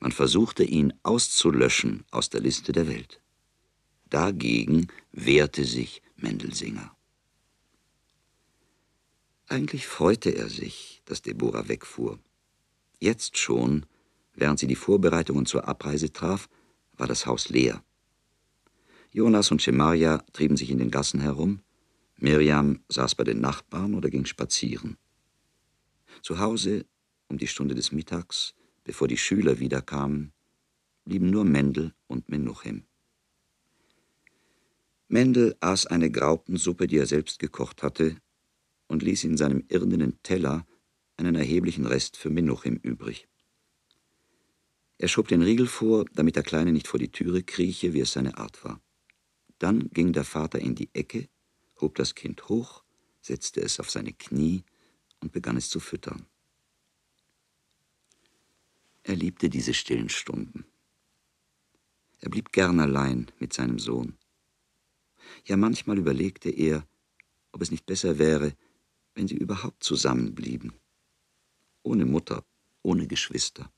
Man 0.00 0.12
versuchte 0.12 0.62
ihn 0.62 0.94
auszulöschen 1.02 2.04
aus 2.10 2.30
der 2.30 2.40
Liste 2.40 2.72
der 2.72 2.86
Welt. 2.86 3.20
Dagegen 4.10 4.88
wehrte 5.12 5.64
sich 5.64 6.02
Mendelsinger. 6.16 6.97
Eigentlich 9.50 9.86
freute 9.86 10.28
er 10.30 10.50
sich, 10.50 11.00
dass 11.06 11.22
Deborah 11.22 11.68
wegfuhr. 11.68 12.18
Jetzt 13.00 13.38
schon, 13.38 13.86
während 14.34 14.58
sie 14.58 14.66
die 14.66 14.74
Vorbereitungen 14.74 15.46
zur 15.46 15.66
Abreise 15.66 16.12
traf, 16.12 16.50
war 16.98 17.06
das 17.06 17.24
Haus 17.24 17.48
leer. 17.48 17.82
Jonas 19.10 19.50
und 19.50 19.62
Schemaria 19.62 20.18
trieben 20.34 20.58
sich 20.58 20.70
in 20.70 20.78
den 20.78 20.90
Gassen 20.90 21.20
herum. 21.20 21.62
Miriam 22.18 22.80
saß 22.90 23.14
bei 23.14 23.24
den 23.24 23.40
Nachbarn 23.40 23.94
oder 23.94 24.10
ging 24.10 24.26
spazieren. 24.26 24.98
Zu 26.20 26.38
Hause, 26.38 26.84
um 27.28 27.38
die 27.38 27.46
Stunde 27.46 27.74
des 27.74 27.90
Mittags, 27.90 28.54
bevor 28.84 29.08
die 29.08 29.16
Schüler 29.16 29.60
wiederkamen, 29.60 30.32
blieben 31.06 31.30
nur 31.30 31.44
Mendel 31.44 31.94
und 32.06 32.28
Menuchim. 32.28 32.84
Mendel 35.08 35.56
aß 35.60 35.86
eine 35.86 36.10
Graupensuppe, 36.10 36.86
die 36.86 36.98
er 36.98 37.06
selbst 37.06 37.38
gekocht 37.38 37.82
hatte, 37.82 38.16
und 38.88 39.02
ließ 39.02 39.24
in 39.24 39.36
seinem 39.36 39.64
irdenen 39.68 40.20
Teller 40.22 40.66
einen 41.16 41.34
erheblichen 41.34 41.86
Rest 41.86 42.16
für 42.16 42.30
Menuchim 42.30 42.76
übrig. 42.76 43.28
Er 44.98 45.08
schob 45.08 45.28
den 45.28 45.42
Riegel 45.42 45.68
vor, 45.68 46.04
damit 46.14 46.34
der 46.34 46.42
Kleine 46.42 46.72
nicht 46.72 46.88
vor 46.88 46.98
die 46.98 47.12
Türe 47.12 47.42
krieche, 47.42 47.92
wie 47.92 48.00
es 48.00 48.12
seine 48.12 48.36
Art 48.36 48.64
war. 48.64 48.80
Dann 49.58 49.90
ging 49.90 50.12
der 50.12 50.24
Vater 50.24 50.58
in 50.58 50.74
die 50.74 50.90
Ecke, 50.92 51.28
hob 51.80 51.94
das 51.94 52.14
Kind 52.14 52.48
hoch, 52.48 52.82
setzte 53.20 53.60
es 53.60 53.78
auf 53.78 53.90
seine 53.90 54.12
Knie 54.12 54.64
und 55.20 55.32
begann 55.32 55.56
es 55.56 55.70
zu 55.70 55.80
füttern. 55.80 56.26
Er 59.04 59.16
liebte 59.16 59.48
diese 59.48 59.74
stillen 59.74 60.08
Stunden. 60.08 60.64
Er 62.20 62.30
blieb 62.30 62.52
gern 62.52 62.80
allein 62.80 63.30
mit 63.38 63.52
seinem 63.52 63.78
Sohn. 63.78 64.18
Ja, 65.44 65.56
manchmal 65.56 65.98
überlegte 65.98 66.50
er, 66.50 66.86
ob 67.52 67.62
es 67.62 67.70
nicht 67.70 67.86
besser 67.86 68.18
wäre, 68.18 68.54
wenn 69.18 69.26
sie 69.26 69.36
überhaupt 69.36 69.82
zusammenblieben. 69.82 70.72
Ohne 71.82 72.06
Mutter, 72.06 72.44
ohne 72.82 73.08
Geschwister. 73.08 73.72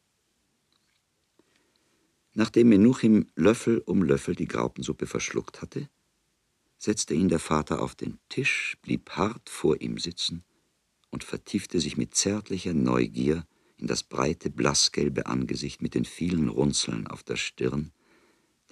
Nachdem 2.35 2.69
Menuchim 2.69 3.27
Löffel 3.37 3.79
um 3.87 4.03
Löffel 4.03 4.35
die 4.35 4.47
Graupensuppe 4.47 5.07
verschluckt 5.07 5.63
hatte, 5.63 5.89
setzte 6.77 7.15
ihn 7.15 7.31
der 7.31 7.39
Vater 7.39 7.81
auf 7.81 7.95
den 7.95 8.19
Tisch, 8.29 8.77
blieb 8.83 9.11
hart 9.13 9.49
vor 9.49 9.81
ihm 9.81 9.97
sitzen 9.97 10.45
und 11.09 11.25
vertiefte 11.25 11.81
sich 11.81 11.97
mit 11.97 12.15
zärtlicher 12.15 12.75
Neugier 12.75 13.47
in 13.79 13.87
das 13.87 14.03
breite, 14.03 14.51
blassgelbe 14.51 15.25
Angesicht 15.25 15.81
mit 15.81 15.95
den 15.95 16.05
vielen 16.05 16.51
Runzeln 16.51 17.07
auf 17.07 17.23
der 17.23 17.37
Stirn, 17.37 17.93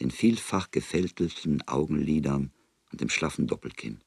den 0.00 0.10
vielfach 0.10 0.70
gefältelten 0.70 1.66
Augenlidern 1.66 2.52
und 2.92 3.00
dem 3.00 3.08
schlaffen 3.08 3.46
Doppelkinn. 3.46 4.02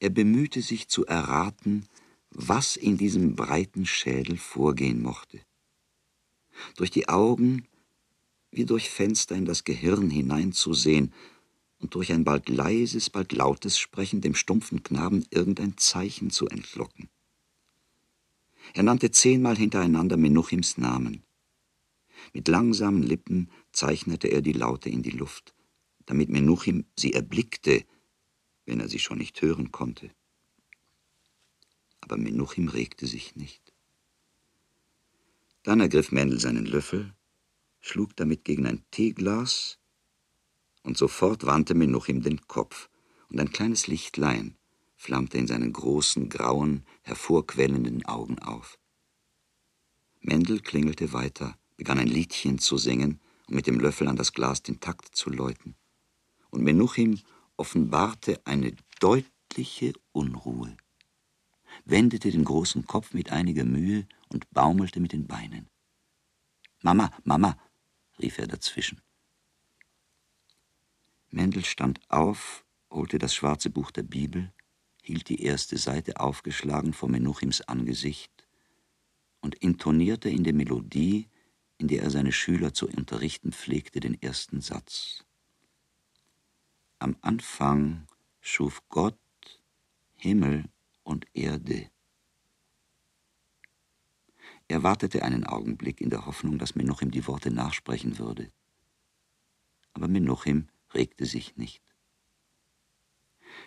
Er 0.00 0.10
bemühte 0.10 0.62
sich 0.62 0.88
zu 0.88 1.06
erraten, 1.06 1.86
was 2.30 2.76
in 2.76 2.96
diesem 2.96 3.36
breiten 3.36 3.86
Schädel 3.86 4.36
vorgehen 4.36 5.02
mochte 5.02 5.40
durch 6.76 6.90
die 6.90 7.08
Augen 7.08 7.66
wie 8.50 8.64
durch 8.64 8.88
Fenster 8.88 9.34
in 9.34 9.46
das 9.46 9.64
Gehirn 9.64 10.10
hineinzusehen 10.10 11.12
und 11.80 11.94
durch 11.94 12.12
ein 12.12 12.22
bald 12.24 12.48
leises, 12.48 13.10
bald 13.10 13.32
lautes 13.32 13.78
Sprechen 13.78 14.20
dem 14.20 14.34
stumpfen 14.34 14.82
Knaben 14.82 15.24
irgendein 15.30 15.76
Zeichen 15.76 16.30
zu 16.30 16.46
entlocken. 16.46 17.08
Er 18.72 18.84
nannte 18.84 19.10
zehnmal 19.10 19.56
hintereinander 19.56 20.16
Menuchims 20.16 20.78
Namen. 20.78 21.24
Mit 22.32 22.46
langsamen 22.48 23.02
Lippen 23.02 23.50
zeichnete 23.72 24.28
er 24.28 24.40
die 24.40 24.52
Laute 24.52 24.88
in 24.88 25.02
die 25.02 25.10
Luft, 25.10 25.52
damit 26.06 26.30
Menuchim 26.30 26.84
sie 26.96 27.12
erblickte, 27.12 27.84
wenn 28.66 28.80
er 28.80 28.88
sie 28.88 28.98
schon 28.98 29.18
nicht 29.18 29.40
hören 29.42 29.72
konnte. 29.72 30.10
Aber 32.00 32.16
Menuchim 32.16 32.68
regte 32.68 33.06
sich 33.06 33.36
nicht. 33.36 33.72
Dann 35.62 35.80
ergriff 35.80 36.12
Mendel 36.12 36.38
seinen 36.38 36.66
Löffel, 36.66 37.14
schlug 37.80 38.14
damit 38.16 38.44
gegen 38.44 38.66
ein 38.66 38.84
Teeglas, 38.90 39.78
und 40.82 40.98
sofort 40.98 41.46
wandte 41.46 41.74
Menuchim 41.74 42.22
den 42.22 42.46
Kopf, 42.46 42.90
und 43.30 43.40
ein 43.40 43.50
kleines 43.50 43.86
Lichtlein 43.86 44.56
flammte 44.96 45.38
in 45.38 45.46
seinen 45.46 45.72
großen, 45.72 46.28
grauen, 46.28 46.84
hervorquellenden 47.02 48.04
Augen 48.04 48.38
auf. 48.38 48.78
Mendel 50.20 50.60
klingelte 50.60 51.12
weiter, 51.12 51.58
begann 51.76 51.98
ein 51.98 52.08
Liedchen 52.08 52.58
zu 52.58 52.78
singen 52.78 53.20
und 53.46 53.54
mit 53.54 53.66
dem 53.66 53.80
Löffel 53.80 54.08
an 54.08 54.16
das 54.16 54.32
Glas 54.32 54.62
den 54.62 54.80
Takt 54.80 55.14
zu 55.14 55.30
läuten. 55.30 55.74
Und 56.50 56.62
Menuchim 56.62 57.20
offenbarte 57.56 58.40
eine 58.44 58.74
deutliche 59.00 59.92
Unruhe 60.12 60.76
wendete 61.84 62.30
den 62.30 62.44
großen 62.44 62.86
Kopf 62.86 63.14
mit 63.14 63.30
einiger 63.30 63.64
Mühe 63.64 64.06
und 64.28 64.50
baumelte 64.50 65.00
mit 65.00 65.12
den 65.12 65.26
Beinen. 65.26 65.68
Mama, 66.80 67.10
Mama, 67.24 67.58
rief 68.20 68.38
er 68.38 68.46
dazwischen. 68.46 69.00
Mendel 71.30 71.64
stand 71.64 72.00
auf, 72.08 72.64
holte 72.90 73.18
das 73.18 73.34
schwarze 73.34 73.70
Buch 73.70 73.90
der 73.90 74.04
Bibel, 74.04 74.52
hielt 75.02 75.28
die 75.28 75.42
erste 75.42 75.76
Seite 75.78 76.20
aufgeschlagen 76.20 76.92
vor 76.92 77.08
Menuchims 77.08 77.62
Angesicht 77.62 78.46
und 79.40 79.56
intonierte 79.56 80.28
in 80.28 80.44
der 80.44 80.54
Melodie, 80.54 81.28
in 81.76 81.88
der 81.88 82.02
er 82.02 82.10
seine 82.10 82.32
Schüler 82.32 82.72
zu 82.72 82.88
unterrichten 82.88 83.52
pflegte, 83.52 84.00
den 84.00 84.20
ersten 84.22 84.60
Satz. 84.60 85.24
Am 87.04 87.18
Anfang 87.20 88.06
schuf 88.40 88.82
Gott 88.88 89.18
Himmel 90.14 90.70
und 91.02 91.26
Erde. 91.34 91.90
Er 94.68 94.82
wartete 94.82 95.22
einen 95.22 95.44
Augenblick 95.44 96.00
in 96.00 96.08
der 96.08 96.24
Hoffnung, 96.24 96.56
dass 96.58 96.76
Menuchim 96.76 97.10
die 97.10 97.26
Worte 97.26 97.50
nachsprechen 97.50 98.18
würde. 98.18 98.50
Aber 99.92 100.08
Menuchim 100.08 100.70
regte 100.94 101.26
sich 101.26 101.58
nicht. 101.58 101.82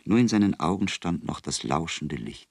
Nur 0.03 0.17
in 0.17 0.27
seinen 0.29 0.59
Augen 0.59 0.87
stand 0.87 1.23
noch 1.23 1.39
das 1.39 1.61
lauschende 1.61 2.15
Licht. 2.15 2.49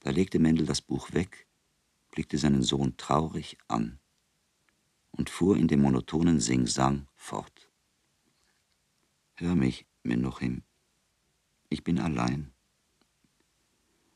Da 0.00 0.10
legte 0.10 0.38
Mendel 0.38 0.66
das 0.66 0.82
Buch 0.82 1.14
weg 1.14 1.46
blickte 2.10 2.36
seinen 2.36 2.62
Sohn 2.62 2.98
traurig 2.98 3.56
an 3.68 4.00
und 5.12 5.30
fuhr 5.30 5.56
in 5.56 5.66
dem 5.66 5.80
monotonen 5.80 6.40
Singsang 6.40 7.08
fort. 7.14 7.61
Hör 9.36 9.54
mich, 9.54 9.86
Menuchim, 10.02 10.62
ich 11.70 11.82
bin 11.82 11.98
allein. 11.98 12.52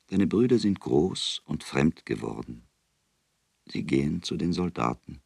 Deine 0.08 0.26
Brüder 0.26 0.58
sind 0.58 0.78
groß 0.78 1.40
und 1.46 1.64
fremd 1.64 2.04
geworden. 2.04 2.68
Sie 3.64 3.82
gehen 3.82 4.22
zu 4.22 4.36
den 4.36 4.52
Soldaten. 4.52 5.22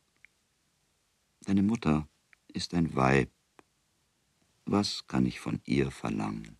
Deine 1.40 1.64
Mutter 1.64 2.09
ist 2.47 2.73
ein 2.73 2.94
Weib. 2.94 3.32
Was 4.64 5.09
kann 5.09 5.26
ich 5.26 5.40
von 5.40 5.61
ihr 5.64 5.90
verlangen? 5.90 6.56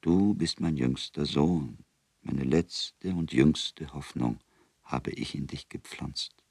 Du 0.00 0.34
bist 0.34 0.60
mein 0.60 0.76
jüngster 0.76 1.26
Sohn, 1.26 1.84
meine 2.22 2.44
letzte 2.44 3.12
und 3.12 3.32
jüngste 3.32 3.92
Hoffnung 3.92 4.38
habe 4.84 5.10
ich 5.10 5.34
in 5.34 5.48
dich 5.48 5.68
gepflanzt. 5.68 6.44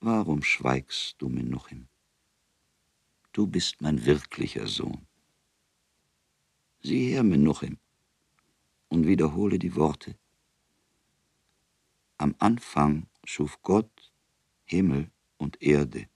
Warum 0.00 0.42
schweigst 0.42 1.16
du, 1.18 1.28
Menuchim? 1.28 1.88
Du 3.36 3.46
bist 3.46 3.82
mein 3.82 4.06
wirklicher 4.06 4.66
Sohn. 4.66 5.06
Sieh 6.80 7.10
her, 7.10 7.22
Menuchim, 7.22 7.76
und 8.88 9.06
wiederhole 9.06 9.58
die 9.58 9.76
Worte. 9.76 10.16
Am 12.16 12.34
Anfang 12.38 13.08
schuf 13.24 13.60
Gott 13.60 14.10
Himmel 14.64 15.10
und 15.36 15.60
Erde. 15.60 16.08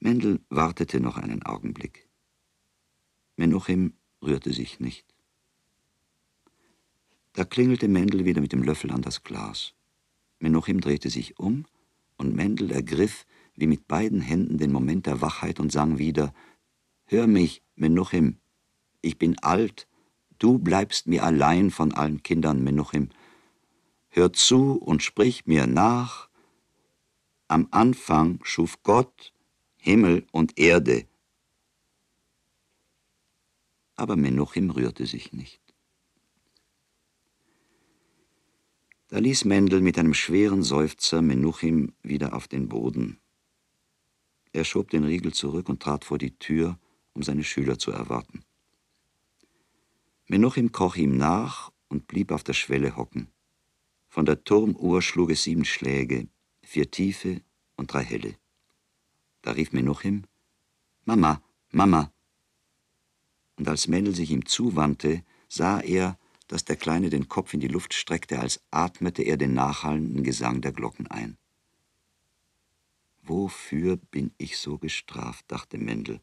Mendel 0.00 0.40
wartete 0.48 0.98
noch 0.98 1.16
einen 1.16 1.44
Augenblick. 1.44 2.08
Menuchim 3.36 3.94
rührte 4.22 4.52
sich 4.52 4.80
nicht. 4.80 5.14
Da 7.34 7.44
klingelte 7.44 7.86
Mendel 7.86 8.24
wieder 8.24 8.40
mit 8.40 8.50
dem 8.50 8.64
Löffel 8.64 8.90
an 8.90 9.02
das 9.02 9.22
Glas. 9.22 9.72
Menuchim 10.40 10.80
drehte 10.80 11.10
sich 11.10 11.38
um, 11.38 11.64
und 12.16 12.34
Mendel 12.34 12.72
ergriff 12.72 13.24
wie 13.56 13.66
mit 13.66 13.88
beiden 13.88 14.20
Händen 14.20 14.58
den 14.58 14.72
Moment 14.72 15.06
der 15.06 15.20
Wachheit 15.20 15.60
und 15.60 15.72
sang 15.72 15.98
wieder 15.98 16.32
Hör 17.06 17.26
mich, 17.26 17.62
Menuchim, 17.74 18.38
ich 19.00 19.18
bin 19.18 19.38
alt, 19.38 19.86
du 20.38 20.58
bleibst 20.58 21.06
mir 21.06 21.24
allein 21.24 21.70
von 21.70 21.94
allen 21.94 22.22
Kindern, 22.22 22.64
Menuchim. 22.64 23.10
Hör 24.08 24.32
zu 24.32 24.72
und 24.72 25.02
sprich 25.02 25.46
mir 25.46 25.66
nach. 25.66 26.28
Am 27.48 27.68
Anfang 27.70 28.40
schuf 28.42 28.82
Gott 28.82 29.32
Himmel 29.76 30.26
und 30.32 30.58
Erde. 30.58 31.06
Aber 33.94 34.16
Menuchim 34.16 34.70
rührte 34.70 35.06
sich 35.06 35.32
nicht. 35.32 35.62
Da 39.08 39.18
ließ 39.18 39.44
Mendel 39.44 39.80
mit 39.80 39.96
einem 39.98 40.14
schweren 40.14 40.64
Seufzer 40.64 41.22
Menuchim 41.22 41.94
wieder 42.02 42.34
auf 42.34 42.48
den 42.48 42.68
Boden. 42.68 43.20
Er 44.56 44.64
schob 44.64 44.88
den 44.88 45.04
Riegel 45.04 45.34
zurück 45.34 45.68
und 45.68 45.82
trat 45.82 46.06
vor 46.06 46.16
die 46.16 46.38
Tür, 46.38 46.78
um 47.12 47.22
seine 47.22 47.44
Schüler 47.44 47.78
zu 47.78 47.90
erwarten. 47.90 48.42
Menuchim 50.28 50.72
kroch 50.72 50.96
ihm 50.96 51.18
nach 51.18 51.70
und 51.88 52.06
blieb 52.06 52.32
auf 52.32 52.42
der 52.42 52.54
Schwelle 52.54 52.96
hocken. 52.96 53.28
Von 54.08 54.24
der 54.24 54.44
Turmuhr 54.44 55.02
schlug 55.02 55.28
es 55.30 55.42
sieben 55.42 55.66
Schläge, 55.66 56.28
vier 56.62 56.90
tiefe 56.90 57.42
und 57.76 57.92
drei 57.92 58.02
helle. 58.02 58.34
Da 59.42 59.50
rief 59.50 59.72
Menuchim, 59.72 60.24
Mama, 61.04 61.42
Mama. 61.70 62.10
Und 63.56 63.68
als 63.68 63.88
Mendel 63.88 64.14
sich 64.14 64.30
ihm 64.30 64.46
zuwandte, 64.46 65.22
sah 65.50 65.80
er, 65.80 66.18
dass 66.48 66.64
der 66.64 66.76
Kleine 66.76 67.10
den 67.10 67.28
Kopf 67.28 67.52
in 67.52 67.60
die 67.60 67.68
Luft 67.68 67.92
streckte, 67.92 68.38
als 68.40 68.62
atmete 68.70 69.22
er 69.22 69.36
den 69.36 69.52
nachhallenden 69.52 70.22
Gesang 70.22 70.62
der 70.62 70.72
Glocken 70.72 71.08
ein. 71.08 71.36
Wofür 73.38 73.98
bin 73.98 74.32
ich 74.38 74.56
so 74.56 74.78
gestraft, 74.78 75.44
dachte 75.48 75.76
Mendel. 75.76 76.22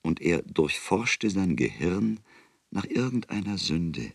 Und 0.00 0.20
er 0.20 0.42
durchforschte 0.42 1.28
sein 1.28 1.56
Gehirn 1.56 2.20
nach 2.70 2.84
irgendeiner 2.84 3.58
Sünde 3.58 4.12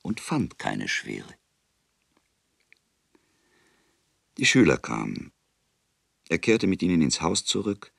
und 0.00 0.18
fand 0.18 0.58
keine 0.58 0.88
schwere. 0.88 1.34
Die 4.38 4.46
Schüler 4.46 4.78
kamen. 4.78 5.30
Er 6.30 6.38
kehrte 6.38 6.66
mit 6.66 6.82
ihnen 6.82 7.02
ins 7.02 7.20
Haus 7.20 7.44
zurück, 7.44 7.92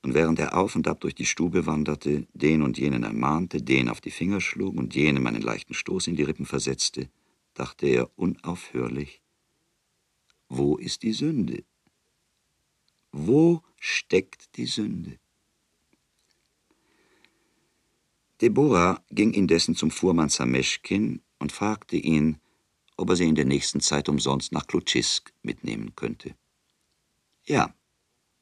und 0.00 0.14
während 0.14 0.38
er 0.38 0.56
auf 0.56 0.76
und 0.76 0.88
ab 0.88 1.02
durch 1.02 1.14
die 1.14 1.26
Stube 1.26 1.66
wanderte, 1.66 2.26
den 2.32 2.62
und 2.62 2.78
jenen 2.78 3.02
ermahnte, 3.02 3.60
den 3.60 3.90
auf 3.90 4.00
die 4.00 4.12
Finger 4.12 4.40
schlug 4.40 4.78
und 4.78 4.94
jenem 4.94 5.26
einen 5.26 5.42
leichten 5.42 5.74
Stoß 5.74 6.06
in 6.06 6.16
die 6.16 6.22
Rippen 6.22 6.46
versetzte, 6.46 7.10
dachte 7.52 7.86
er 7.86 8.10
unaufhörlich, 8.16 9.20
wo 10.48 10.76
ist 10.76 11.02
die 11.02 11.12
Sünde? 11.12 11.64
Wo 13.12 13.62
steckt 13.78 14.56
die 14.56 14.66
Sünde? 14.66 15.18
Deborah 18.40 19.02
ging 19.10 19.32
indessen 19.32 19.74
zum 19.74 19.90
Fuhrmann 19.90 20.28
Sameschkin 20.28 21.22
und 21.38 21.52
fragte 21.52 21.96
ihn, 21.96 22.38
ob 22.96 23.10
er 23.10 23.16
sie 23.16 23.28
in 23.28 23.34
der 23.34 23.44
nächsten 23.44 23.80
Zeit 23.80 24.08
umsonst 24.08 24.52
nach 24.52 24.66
Klutschisk 24.66 25.32
mitnehmen 25.42 25.94
könnte. 25.96 26.34
Ja, 27.44 27.74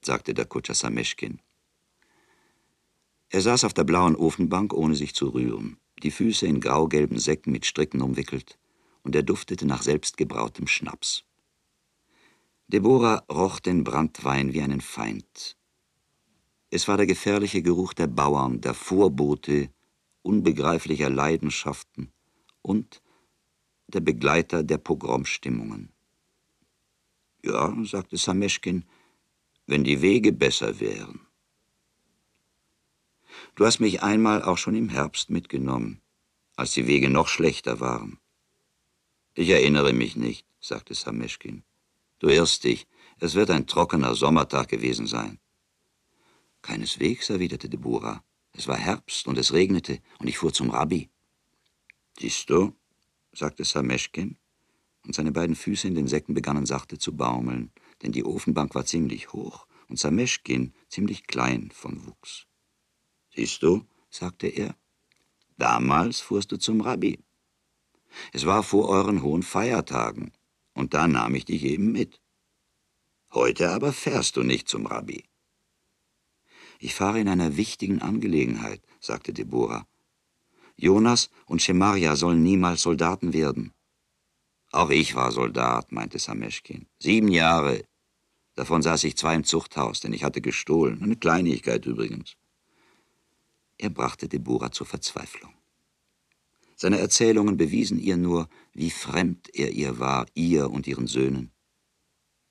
sagte 0.03 0.35
der 0.35 0.47
Kutscher 0.47 0.75
Sameschkin. 0.75 1.40
Er 3.29 3.40
saß 3.40 3.64
auf 3.64 3.75
der 3.75 3.85
blauen 3.85 4.16
Ofenbank, 4.16 4.73
ohne 4.73 4.95
sich 4.95 5.14
zu 5.14 5.29
rühren, 5.29 5.79
die 6.03 6.11
Füße 6.11 6.47
in 6.47 6.61
graugelben 6.61 7.19
Säcken 7.19 7.53
mit 7.53 7.66
Stricken 7.66 8.01
umwickelt, 8.01 8.59
und 9.03 9.14
er 9.14 9.23
duftete 9.23 9.66
nach 9.66 9.83
selbstgebrautem 9.83 10.66
Schnaps. 10.66 11.26
Deborah 12.69 13.25
roch 13.31 13.61
den 13.61 13.85
Brandwein 13.85 14.53
wie 14.53 14.61
einen 14.61 14.81
Feind. 14.81 15.57
Es 16.69 16.89
war 16.89 16.97
der 16.97 17.07
gefährliche 17.07 17.63
Geruch 17.63 17.95
der 17.95 18.09
Bauern, 18.09 18.61
der 18.61 18.75
Vorbote 18.75 19.71
unbegreiflicher 20.23 21.09
Leidenschaften 21.09 22.11
und 22.63 23.03
der 23.87 24.01
Begleiter 24.01 24.65
der 24.65 24.79
Pogromstimmungen. 24.79 25.93
Ja, 27.45 27.73
sagte 27.85 28.17
Sameschkin, 28.17 28.85
wenn 29.67 29.85
die 29.85 30.03
Wege 30.03 30.33
besser 30.33 30.81
wären. 30.81 31.21
Du 33.55 33.65
hast 33.65 33.79
mich 33.79 34.03
einmal 34.03 34.43
auch 34.43 34.59
schon 34.59 34.75
im 34.75 34.89
Herbst 34.89 35.31
mitgenommen, 35.31 36.01
als 36.57 36.73
die 36.73 36.89
Wege 36.89 37.11
noch 37.11 37.29
schlechter 37.29 37.79
waren. 37.79 38.19
Ich 39.35 39.51
erinnere 39.51 39.93
mich 39.93 40.17
nicht, 40.17 40.45
sagte 40.59 40.95
Sameschkin. 40.95 41.63
Du 42.19 42.29
irrst 42.29 42.65
dich, 42.65 42.87
es 43.19 43.35
wird 43.35 43.51
ein 43.51 43.67
trockener 43.67 44.15
Sommertag 44.15 44.69
gewesen 44.69 45.07
sein. 45.07 45.39
Keineswegs, 46.63 47.31
erwiderte 47.31 47.69
Deborah. 47.69 48.23
Es 48.53 48.67
war 48.67 48.77
Herbst 48.77 49.27
und 49.27 49.39
es 49.39 49.53
regnete 49.53 50.01
und 50.19 50.29
ich 50.29 50.39
fuhr 50.39 50.53
zum 50.53 50.71
Rabbi. 50.71 51.11
Siehst 52.19 52.49
du, 52.49 52.73
sagte 53.33 53.65
Sameschkin, 53.65 54.39
und 55.05 55.15
seine 55.15 55.31
beiden 55.31 55.55
Füße 55.55 55.87
in 55.87 55.95
den 55.95 56.09
Säcken 56.09 56.35
begannen 56.35 56.67
sachte 56.67 56.99
zu 56.99 57.15
baumeln, 57.15 57.71
denn 58.03 58.13
die 58.13 58.25
Ofenbank 58.25 58.75
war 58.75 58.85
ziemlich 58.85 59.33
hoch 59.33 59.67
und 59.89 59.99
Sameschkin 59.99 60.75
ziemlich 60.89 61.27
klein 61.27 61.71
von 61.73 62.07
Wuchs. 62.07 62.47
Siehst 63.35 63.63
du, 63.63 63.87
sagte 64.11 64.49
er, 64.49 64.75
damals 65.59 66.21
fuhrst 66.21 66.51
du 66.51 66.57
zum 66.57 66.81
Rabbi. 66.81 67.19
Es 68.33 68.47
war 68.47 68.63
vor 68.63 68.89
euren 68.89 69.23
hohen 69.23 69.43
Feiertagen, 69.43 70.33
und 70.77 70.95
da 70.95 71.09
nahm 71.09 71.35
ich 71.35 71.47
dich 71.47 71.65
eben 71.65 71.91
mit. 71.91 72.21
Heute 73.33 73.71
aber 73.71 73.93
fährst 73.93 74.37
du 74.37 74.43
nicht 74.43 74.69
zum 74.69 74.87
Rabbi. 74.87 75.25
Ich 76.79 76.95
fahre 76.95 77.19
in 77.19 77.29
einer 77.29 77.57
wichtigen 77.57 78.03
Angelegenheit, 78.03 78.83
sagte 79.01 79.33
Deborah. 79.33 79.87
Jonas 80.77 81.31
und 81.47 81.62
Schemaria 81.62 82.15
sollen 82.17 82.43
niemals 82.43 82.83
Soldaten 82.83 83.33
werden. 83.33 83.73
Auch 84.71 84.91
ich 84.91 85.15
war 85.15 85.33
Soldat, 85.33 85.91
meinte 85.91 86.19
Sameschkin. 86.19 86.87
Sieben 86.99 87.29
Jahre. 87.29 87.85
Davon 88.55 88.83
saß 88.83 89.05
ich 89.05 89.17
zwei 89.17 89.35
im 89.35 89.45
Zuchthaus, 89.45 90.01
denn 90.01 90.12
ich 90.12 90.23
hatte 90.23 90.43
gestohlen. 90.43 91.03
Eine 91.03 91.17
Kleinigkeit 91.17 91.87
übrigens. 91.87 92.37
Er 93.79 93.91
brachte 93.91 94.29
Deborah 94.29 94.73
zur 94.73 94.87
Verzweiflung. 94.87 95.55
Seine 96.79 96.99
Erzählungen 96.99 97.57
bewiesen 97.57 97.99
ihr 97.99 98.19
nur, 98.19 98.51
wie 98.75 98.91
fremd 98.91 99.49
er 99.55 99.73
ihr 99.73 99.99
war, 99.99 100.27
ihr 100.35 100.71
und 100.71 100.87
ihren 100.87 101.07
Söhnen, 101.07 101.51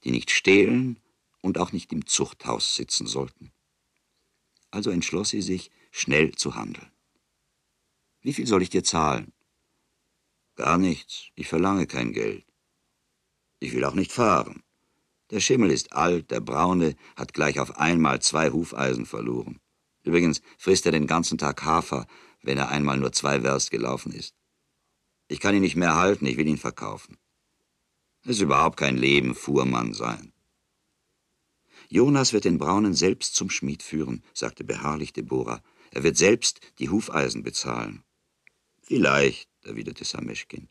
die 0.03 0.09
nicht 0.09 0.31
stehlen 0.31 0.99
und 1.41 1.59
auch 1.59 1.71
nicht 1.71 1.93
im 1.93 2.07
Zuchthaus 2.07 2.75
sitzen 2.75 3.05
sollten. 3.05 3.51
Also 4.71 4.89
entschloss 4.89 5.29
sie 5.29 5.43
sich, 5.43 5.69
schnell 5.91 6.33
zu 6.33 6.55
handeln. 6.55 6.91
Wie 8.21 8.33
viel 8.33 8.47
soll 8.47 8.63
ich 8.63 8.71
dir 8.71 8.83
zahlen? 8.83 9.31
Gar 10.55 10.79
nichts, 10.79 11.27
ich 11.35 11.47
verlange 11.47 11.85
kein 11.85 12.11
Geld. 12.11 12.45
Ich 13.59 13.73
will 13.73 13.85
auch 13.85 13.93
nicht 13.93 14.11
fahren. 14.11 14.63
Der 15.29 15.39
Schimmel 15.39 15.69
ist 15.69 15.93
alt, 15.93 16.31
der 16.31 16.39
Braune 16.39 16.95
hat 17.15 17.33
gleich 17.33 17.59
auf 17.59 17.77
einmal 17.77 18.21
zwei 18.21 18.49
Hufeisen 18.49 19.05
verloren. 19.05 19.59
Übrigens 20.03 20.41
frisst 20.57 20.85
er 20.85 20.91
den 20.91 21.07
ganzen 21.07 21.37
Tag 21.37 21.63
Hafer, 21.63 22.07
wenn 22.45 22.57
er 22.57 22.69
einmal 22.69 22.97
nur 22.97 23.11
zwei 23.11 23.43
Werst 23.43 23.71
gelaufen 23.71 24.11
ist. 24.11 24.35
Ich 25.27 25.39
kann 25.39 25.55
ihn 25.55 25.61
nicht 25.61 25.75
mehr 25.75 25.95
halten, 25.95 26.25
ich 26.25 26.37
will 26.37 26.47
ihn 26.47 26.57
verkaufen. 26.57 27.17
Es 28.23 28.31
ist 28.31 28.41
überhaupt 28.41 28.77
kein 28.77 28.97
Leben, 28.97 29.35
Fuhrmann 29.35 29.93
sein. 29.93 30.33
Jonas 31.89 32.33
wird 32.33 32.45
den 32.45 32.57
Braunen 32.57 32.93
selbst 32.93 33.35
zum 33.35 33.49
Schmied 33.49 33.83
führen, 33.83 34.23
sagte 34.33 34.63
beharrlich 34.63 35.13
Deborah. 35.13 35.61
Er 35.91 36.03
wird 36.03 36.17
selbst 36.17 36.59
die 36.79 36.89
Hufeisen 36.89 37.43
bezahlen. 37.43 38.03
Vielleicht, 38.81 39.49
erwiderte 39.63 40.03
Sameschkin. 40.03 40.67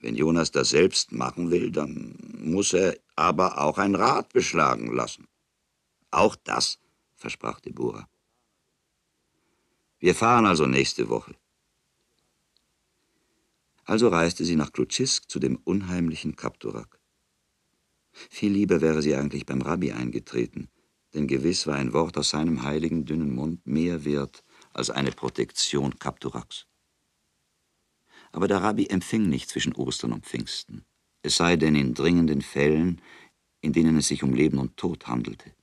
Wenn 0.00 0.16
Jonas 0.16 0.50
das 0.50 0.70
selbst 0.70 1.12
machen 1.12 1.50
will, 1.50 1.70
dann 1.70 2.16
muss 2.38 2.72
er 2.72 2.96
aber 3.14 3.60
auch 3.60 3.78
ein 3.78 3.94
Rad 3.94 4.32
beschlagen 4.32 4.92
lassen. 4.92 5.28
Auch 6.10 6.34
das, 6.34 6.78
versprach 7.14 7.60
Deborah. 7.60 8.08
Wir 10.02 10.16
fahren 10.16 10.46
also 10.46 10.66
nächste 10.66 11.08
Woche. 11.08 11.36
Also 13.84 14.08
reiste 14.08 14.44
sie 14.44 14.56
nach 14.56 14.72
Klutschisk 14.72 15.30
zu 15.30 15.38
dem 15.38 15.54
unheimlichen 15.62 16.34
Kapturak. 16.34 16.98
Viel 18.10 18.50
lieber 18.50 18.80
wäre 18.80 19.00
sie 19.00 19.14
eigentlich 19.14 19.46
beim 19.46 19.62
Rabbi 19.62 19.92
eingetreten, 19.92 20.68
denn 21.14 21.28
gewiss 21.28 21.68
war 21.68 21.76
ein 21.76 21.92
Wort 21.92 22.18
aus 22.18 22.30
seinem 22.30 22.64
heiligen 22.64 23.04
dünnen 23.04 23.32
Mund 23.32 23.64
mehr 23.64 24.04
wert 24.04 24.42
als 24.72 24.90
eine 24.90 25.12
Protektion 25.12 25.96
Kapturaks. 26.00 26.66
Aber 28.32 28.48
der 28.48 28.60
Rabbi 28.60 28.86
empfing 28.86 29.28
nicht 29.28 29.50
zwischen 29.50 29.76
Ostern 29.76 30.12
und 30.12 30.26
Pfingsten, 30.26 30.84
es 31.22 31.36
sei 31.36 31.54
denn 31.54 31.76
in 31.76 31.94
dringenden 31.94 32.42
Fällen, 32.42 33.00
in 33.60 33.72
denen 33.72 33.98
es 33.98 34.08
sich 34.08 34.24
um 34.24 34.34
Leben 34.34 34.58
und 34.58 34.76
Tod 34.76 35.06
handelte. 35.06 35.54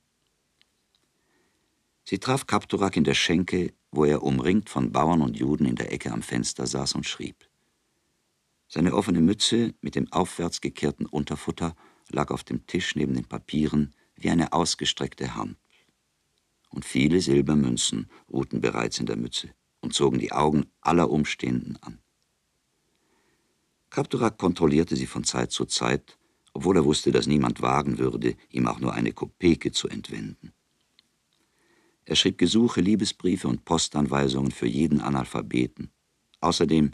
Sie 2.04 2.18
traf 2.18 2.46
Kapturak 2.46 2.96
in 2.96 3.04
der 3.04 3.14
Schenke, 3.14 3.74
wo 3.92 4.04
er 4.04 4.22
umringt 4.22 4.68
von 4.68 4.92
Bauern 4.92 5.22
und 5.22 5.36
Juden 5.36 5.66
in 5.66 5.76
der 5.76 5.92
Ecke 5.92 6.12
am 6.12 6.22
Fenster 6.22 6.66
saß 6.66 6.94
und 6.94 7.06
schrieb. 7.06 7.48
Seine 8.68 8.94
offene 8.94 9.20
Mütze 9.20 9.74
mit 9.80 9.96
dem 9.96 10.12
aufwärts 10.12 10.60
gekehrten 10.60 11.06
Unterfutter 11.06 11.74
lag 12.08 12.30
auf 12.30 12.44
dem 12.44 12.66
Tisch 12.66 12.94
neben 12.94 13.14
den 13.14 13.24
Papieren 13.24 13.94
wie 14.14 14.30
eine 14.30 14.52
ausgestreckte 14.52 15.34
Hand. 15.34 15.56
Und 16.68 16.84
viele 16.84 17.20
Silbermünzen 17.20 18.08
ruhten 18.30 18.60
bereits 18.60 19.00
in 19.00 19.06
der 19.06 19.16
Mütze 19.16 19.50
und 19.80 19.92
zogen 19.92 20.20
die 20.20 20.30
Augen 20.30 20.66
aller 20.80 21.10
Umstehenden 21.10 21.76
an. 21.82 21.98
Kapturak 23.90 24.38
kontrollierte 24.38 24.94
sie 24.94 25.06
von 25.06 25.24
Zeit 25.24 25.50
zu 25.50 25.64
Zeit, 25.64 26.16
obwohl 26.52 26.76
er 26.76 26.84
wusste, 26.84 27.10
dass 27.10 27.26
niemand 27.26 27.60
wagen 27.60 27.98
würde, 27.98 28.36
ihm 28.50 28.68
auch 28.68 28.78
nur 28.78 28.94
eine 28.94 29.12
Kopeke 29.12 29.72
zu 29.72 29.88
entwenden. 29.88 30.52
Er 32.10 32.16
schrieb 32.16 32.38
Gesuche, 32.38 32.80
Liebesbriefe 32.80 33.46
und 33.46 33.64
Postanweisungen 33.64 34.50
für 34.50 34.66
jeden 34.66 35.00
Analphabeten. 35.00 35.92
Außerdem 36.40 36.90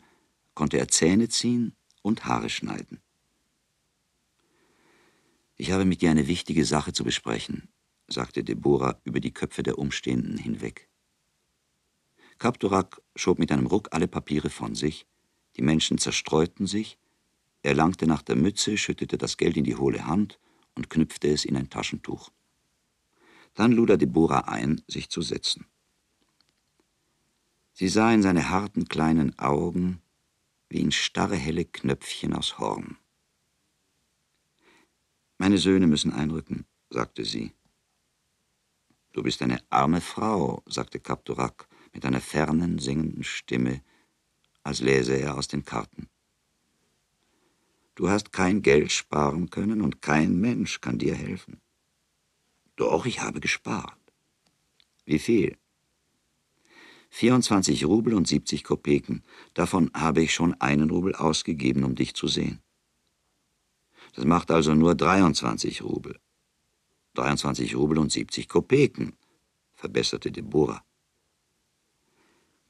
konnte 0.52 0.76
er 0.76 0.88
Zähne 0.88 1.30
ziehen 1.30 1.74
und 2.02 2.26
Haare 2.26 2.50
schneiden. 2.50 3.00
Ich 5.56 5.70
habe 5.70 5.86
mit 5.86 6.02
dir 6.02 6.10
eine 6.10 6.28
wichtige 6.28 6.66
Sache 6.66 6.92
zu 6.92 7.02
besprechen, 7.02 7.70
sagte 8.08 8.44
Deborah 8.44 9.00
über 9.04 9.20
die 9.20 9.32
Köpfe 9.32 9.62
der 9.62 9.78
Umstehenden 9.78 10.36
hinweg. 10.36 10.90
Kapturak 12.36 13.00
schob 13.14 13.38
mit 13.38 13.50
einem 13.50 13.68
Ruck 13.68 13.88
alle 13.92 14.08
Papiere 14.08 14.50
von 14.50 14.74
sich, 14.74 15.06
die 15.56 15.62
Menschen 15.62 15.96
zerstreuten 15.96 16.66
sich, 16.66 16.98
er 17.62 17.72
langte 17.72 18.06
nach 18.06 18.20
der 18.20 18.36
Mütze, 18.36 18.76
schüttete 18.76 19.16
das 19.16 19.38
Geld 19.38 19.56
in 19.56 19.64
die 19.64 19.76
hohle 19.76 20.06
Hand 20.06 20.38
und 20.74 20.90
knüpfte 20.90 21.28
es 21.28 21.46
in 21.46 21.56
ein 21.56 21.70
Taschentuch. 21.70 22.28
Dann 23.56 23.72
lud 23.72 23.90
er 23.90 23.96
Deborah 23.96 24.48
ein, 24.48 24.82
sich 24.86 25.10
zu 25.10 25.22
setzen. 25.22 25.66
Sie 27.72 27.88
sah 27.88 28.12
in 28.12 28.22
seine 28.22 28.50
harten 28.50 28.86
kleinen 28.86 29.38
Augen 29.38 30.00
wie 30.68 30.80
in 30.80 30.92
starre 30.92 31.36
helle 31.36 31.64
Knöpfchen 31.64 32.32
aus 32.32 32.58
Horn. 32.58 32.98
Meine 35.38 35.58
Söhne 35.58 35.86
müssen 35.86 36.12
einrücken, 36.12 36.66
sagte 36.90 37.24
sie. 37.24 37.52
Du 39.12 39.22
bist 39.22 39.42
eine 39.42 39.60
arme 39.70 40.00
Frau, 40.00 40.62
sagte 40.66 41.00
Kapturak 41.00 41.68
mit 41.92 42.04
einer 42.04 42.20
fernen, 42.20 42.78
singenden 42.78 43.24
Stimme, 43.24 43.82
als 44.62 44.80
läse 44.80 45.14
er 45.14 45.36
aus 45.36 45.48
den 45.48 45.64
Karten. 45.64 46.08
Du 47.94 48.10
hast 48.10 48.32
kein 48.32 48.60
Geld 48.60 48.92
sparen 48.92 49.48
können 49.48 49.80
und 49.80 50.02
kein 50.02 50.38
Mensch 50.38 50.82
kann 50.82 50.98
dir 50.98 51.14
helfen. 51.14 51.62
Doch, 52.76 53.06
ich 53.06 53.20
habe 53.20 53.40
gespart. 53.40 53.98
Wie 55.04 55.18
viel? 55.18 55.56
24 57.10 57.86
Rubel 57.86 58.14
und 58.14 58.28
70 58.28 58.64
Kopeken. 58.64 59.22
Davon 59.54 59.90
habe 59.94 60.22
ich 60.22 60.34
schon 60.34 60.54
einen 60.60 60.90
Rubel 60.90 61.14
ausgegeben, 61.14 61.84
um 61.84 61.94
dich 61.94 62.14
zu 62.14 62.28
sehen. 62.28 62.60
Das 64.14 64.24
macht 64.24 64.50
also 64.50 64.74
nur 64.74 64.94
23 64.94 65.82
Rubel. 65.82 66.18
23 67.14 67.74
Rubel 67.76 67.98
und 67.98 68.12
70 68.12 68.48
Kopeken, 68.48 69.16
verbesserte 69.74 70.30
Deborah. 70.30 70.84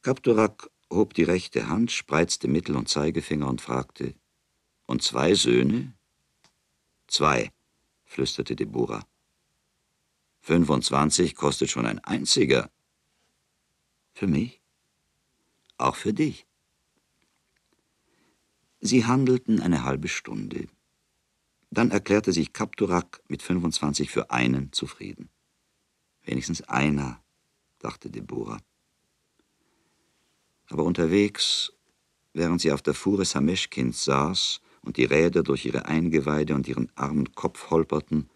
Kapturak 0.02 0.70
hob 0.90 1.14
die 1.14 1.24
rechte 1.24 1.68
Hand, 1.68 1.90
spreizte 1.90 2.46
Mittel- 2.46 2.76
und 2.76 2.88
Zeigefinger 2.88 3.48
und 3.48 3.60
fragte, 3.60 4.14
und 4.86 5.02
zwei 5.02 5.34
Söhne? 5.34 5.94
Zwei, 7.08 7.50
flüsterte 8.04 8.54
Deborah. 8.54 9.04
25 10.46 11.34
kostet 11.34 11.70
schon 11.70 11.86
ein 11.86 11.98
einziger. 12.04 12.70
Für 14.14 14.28
mich? 14.28 14.60
Auch 15.76 15.96
für 15.96 16.14
dich. 16.14 16.46
Sie 18.78 19.04
handelten 19.04 19.60
eine 19.60 19.82
halbe 19.82 20.06
Stunde. 20.06 20.68
Dann 21.70 21.90
erklärte 21.90 22.32
sich 22.32 22.52
Kapturak 22.52 23.20
mit 23.26 23.42
25 23.42 24.08
für 24.08 24.30
einen 24.30 24.70
zufrieden. 24.72 25.30
Wenigstens 26.22 26.62
einer, 26.62 27.20
dachte 27.80 28.08
Deborah. 28.08 28.60
Aber 30.68 30.84
unterwegs, 30.84 31.72
während 32.34 32.60
sie 32.60 32.70
auf 32.70 32.82
der 32.82 32.94
Fuhre 32.94 33.24
Sameschkins 33.24 34.04
saß 34.04 34.60
und 34.82 34.96
die 34.96 35.06
Räder 35.06 35.42
durch 35.42 35.66
ihre 35.66 35.86
Eingeweide 35.86 36.54
und 36.54 36.68
ihren 36.68 36.92
armen 36.94 37.34
Kopf 37.34 37.70
holperten, 37.70 38.30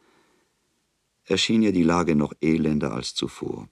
erschien 1.25 1.63
ihr 1.63 1.73
die 1.73 1.83
Lage 1.83 2.15
noch 2.15 2.33
elender 2.41 2.93
als 2.93 3.15
zuvor. 3.15 3.69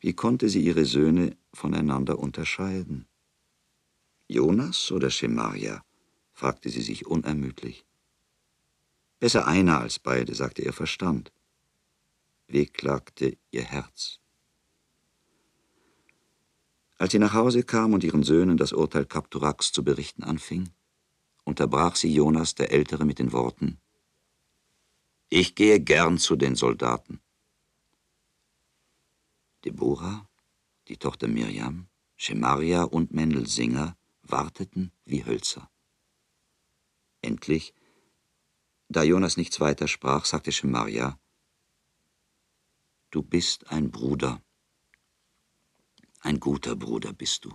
Wie 0.00 0.12
konnte 0.12 0.48
sie 0.48 0.62
ihre 0.62 0.84
Söhne 0.84 1.36
voneinander 1.52 2.18
unterscheiden? 2.18 3.06
Jonas 4.28 4.90
oder 4.92 5.10
Schemaria? 5.10 5.84
fragte 6.32 6.68
sie 6.68 6.82
sich 6.82 7.06
unermüdlich. 7.06 7.84
Besser 9.20 9.46
einer 9.46 9.80
als 9.80 9.98
beide, 9.98 10.34
sagte 10.34 10.62
ihr 10.62 10.72
Verstand. 10.72 11.32
Wehklagte 12.48 13.36
ihr 13.50 13.62
Herz. 13.62 14.20
Als 16.96 17.12
sie 17.12 17.18
nach 17.18 17.34
Hause 17.34 17.62
kam 17.62 17.92
und 17.92 18.04
ihren 18.04 18.22
Söhnen 18.22 18.56
das 18.56 18.72
Urteil 18.72 19.04
Kapturaks 19.04 19.72
zu 19.72 19.84
berichten 19.84 20.22
anfing, 20.22 20.70
unterbrach 21.44 21.96
sie 21.96 22.12
Jonas 22.12 22.54
der 22.54 22.72
Ältere 22.72 23.04
mit 23.04 23.18
den 23.18 23.32
Worten 23.32 23.78
ich 25.34 25.56
gehe 25.56 25.80
gern 25.80 26.16
zu 26.18 26.36
den 26.36 26.54
Soldaten. 26.54 27.20
Deborah, 29.64 30.28
die 30.86 30.96
Tochter 30.96 31.26
Mirjam, 31.26 31.88
Schemaria 32.14 32.84
und 32.84 33.12
Mendel 33.12 33.48
Singer 33.48 33.96
warteten 34.22 34.92
wie 35.04 35.24
Hölzer. 35.24 35.68
Endlich, 37.20 37.74
da 38.88 39.02
Jonas 39.02 39.36
nichts 39.36 39.58
weiter 39.58 39.88
sprach, 39.88 40.24
sagte 40.24 40.52
Schemaria, 40.52 41.18
Du 43.10 43.20
bist 43.22 43.68
ein 43.72 43.90
Bruder. 43.90 44.40
Ein 46.20 46.38
guter 46.38 46.76
Bruder 46.76 47.12
bist 47.12 47.44
du. 47.44 47.52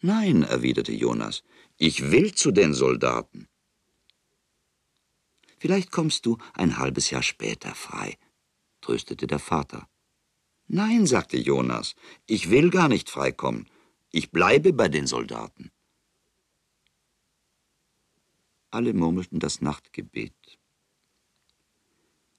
Nein, 0.00 0.44
erwiderte 0.44 0.92
Jonas, 0.92 1.42
ich 1.76 2.12
will 2.12 2.32
zu 2.36 2.52
den 2.52 2.72
Soldaten. 2.72 3.48
Vielleicht 5.66 5.90
kommst 5.90 6.26
du 6.26 6.38
ein 6.54 6.78
halbes 6.78 7.10
Jahr 7.10 7.24
später 7.24 7.74
frei, 7.74 8.18
tröstete 8.82 9.26
der 9.26 9.40
Vater. 9.40 9.88
Nein, 10.68 11.08
sagte 11.08 11.38
Jonas, 11.38 11.96
ich 12.24 12.50
will 12.50 12.70
gar 12.70 12.86
nicht 12.86 13.10
freikommen. 13.10 13.68
Ich 14.12 14.30
bleibe 14.30 14.72
bei 14.72 14.86
den 14.86 15.08
Soldaten. 15.08 15.72
Alle 18.70 18.94
murmelten 18.94 19.40
das 19.40 19.60
Nachtgebet. 19.60 20.36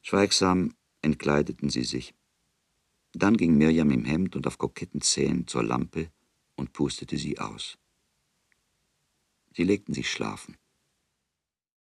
Schweigsam 0.02 0.74
entkleideten 1.02 1.70
sie 1.70 1.84
sich. 1.84 2.13
Dann 3.12 3.36
ging 3.36 3.58
Mirjam 3.58 3.92
im 3.92 4.06
Hemd 4.06 4.38
und 4.38 4.48
auf 4.48 4.58
koketten 4.58 5.02
Zähnen 5.02 5.48
zur 5.48 5.63
Lampe 5.63 6.13
und 6.56 6.72
pustete 6.72 7.18
sie 7.18 7.40
aus. 7.40 7.78
Sie 9.54 9.66
legten 9.66 9.94
sich 9.94 10.10
schlafen. 10.10 10.56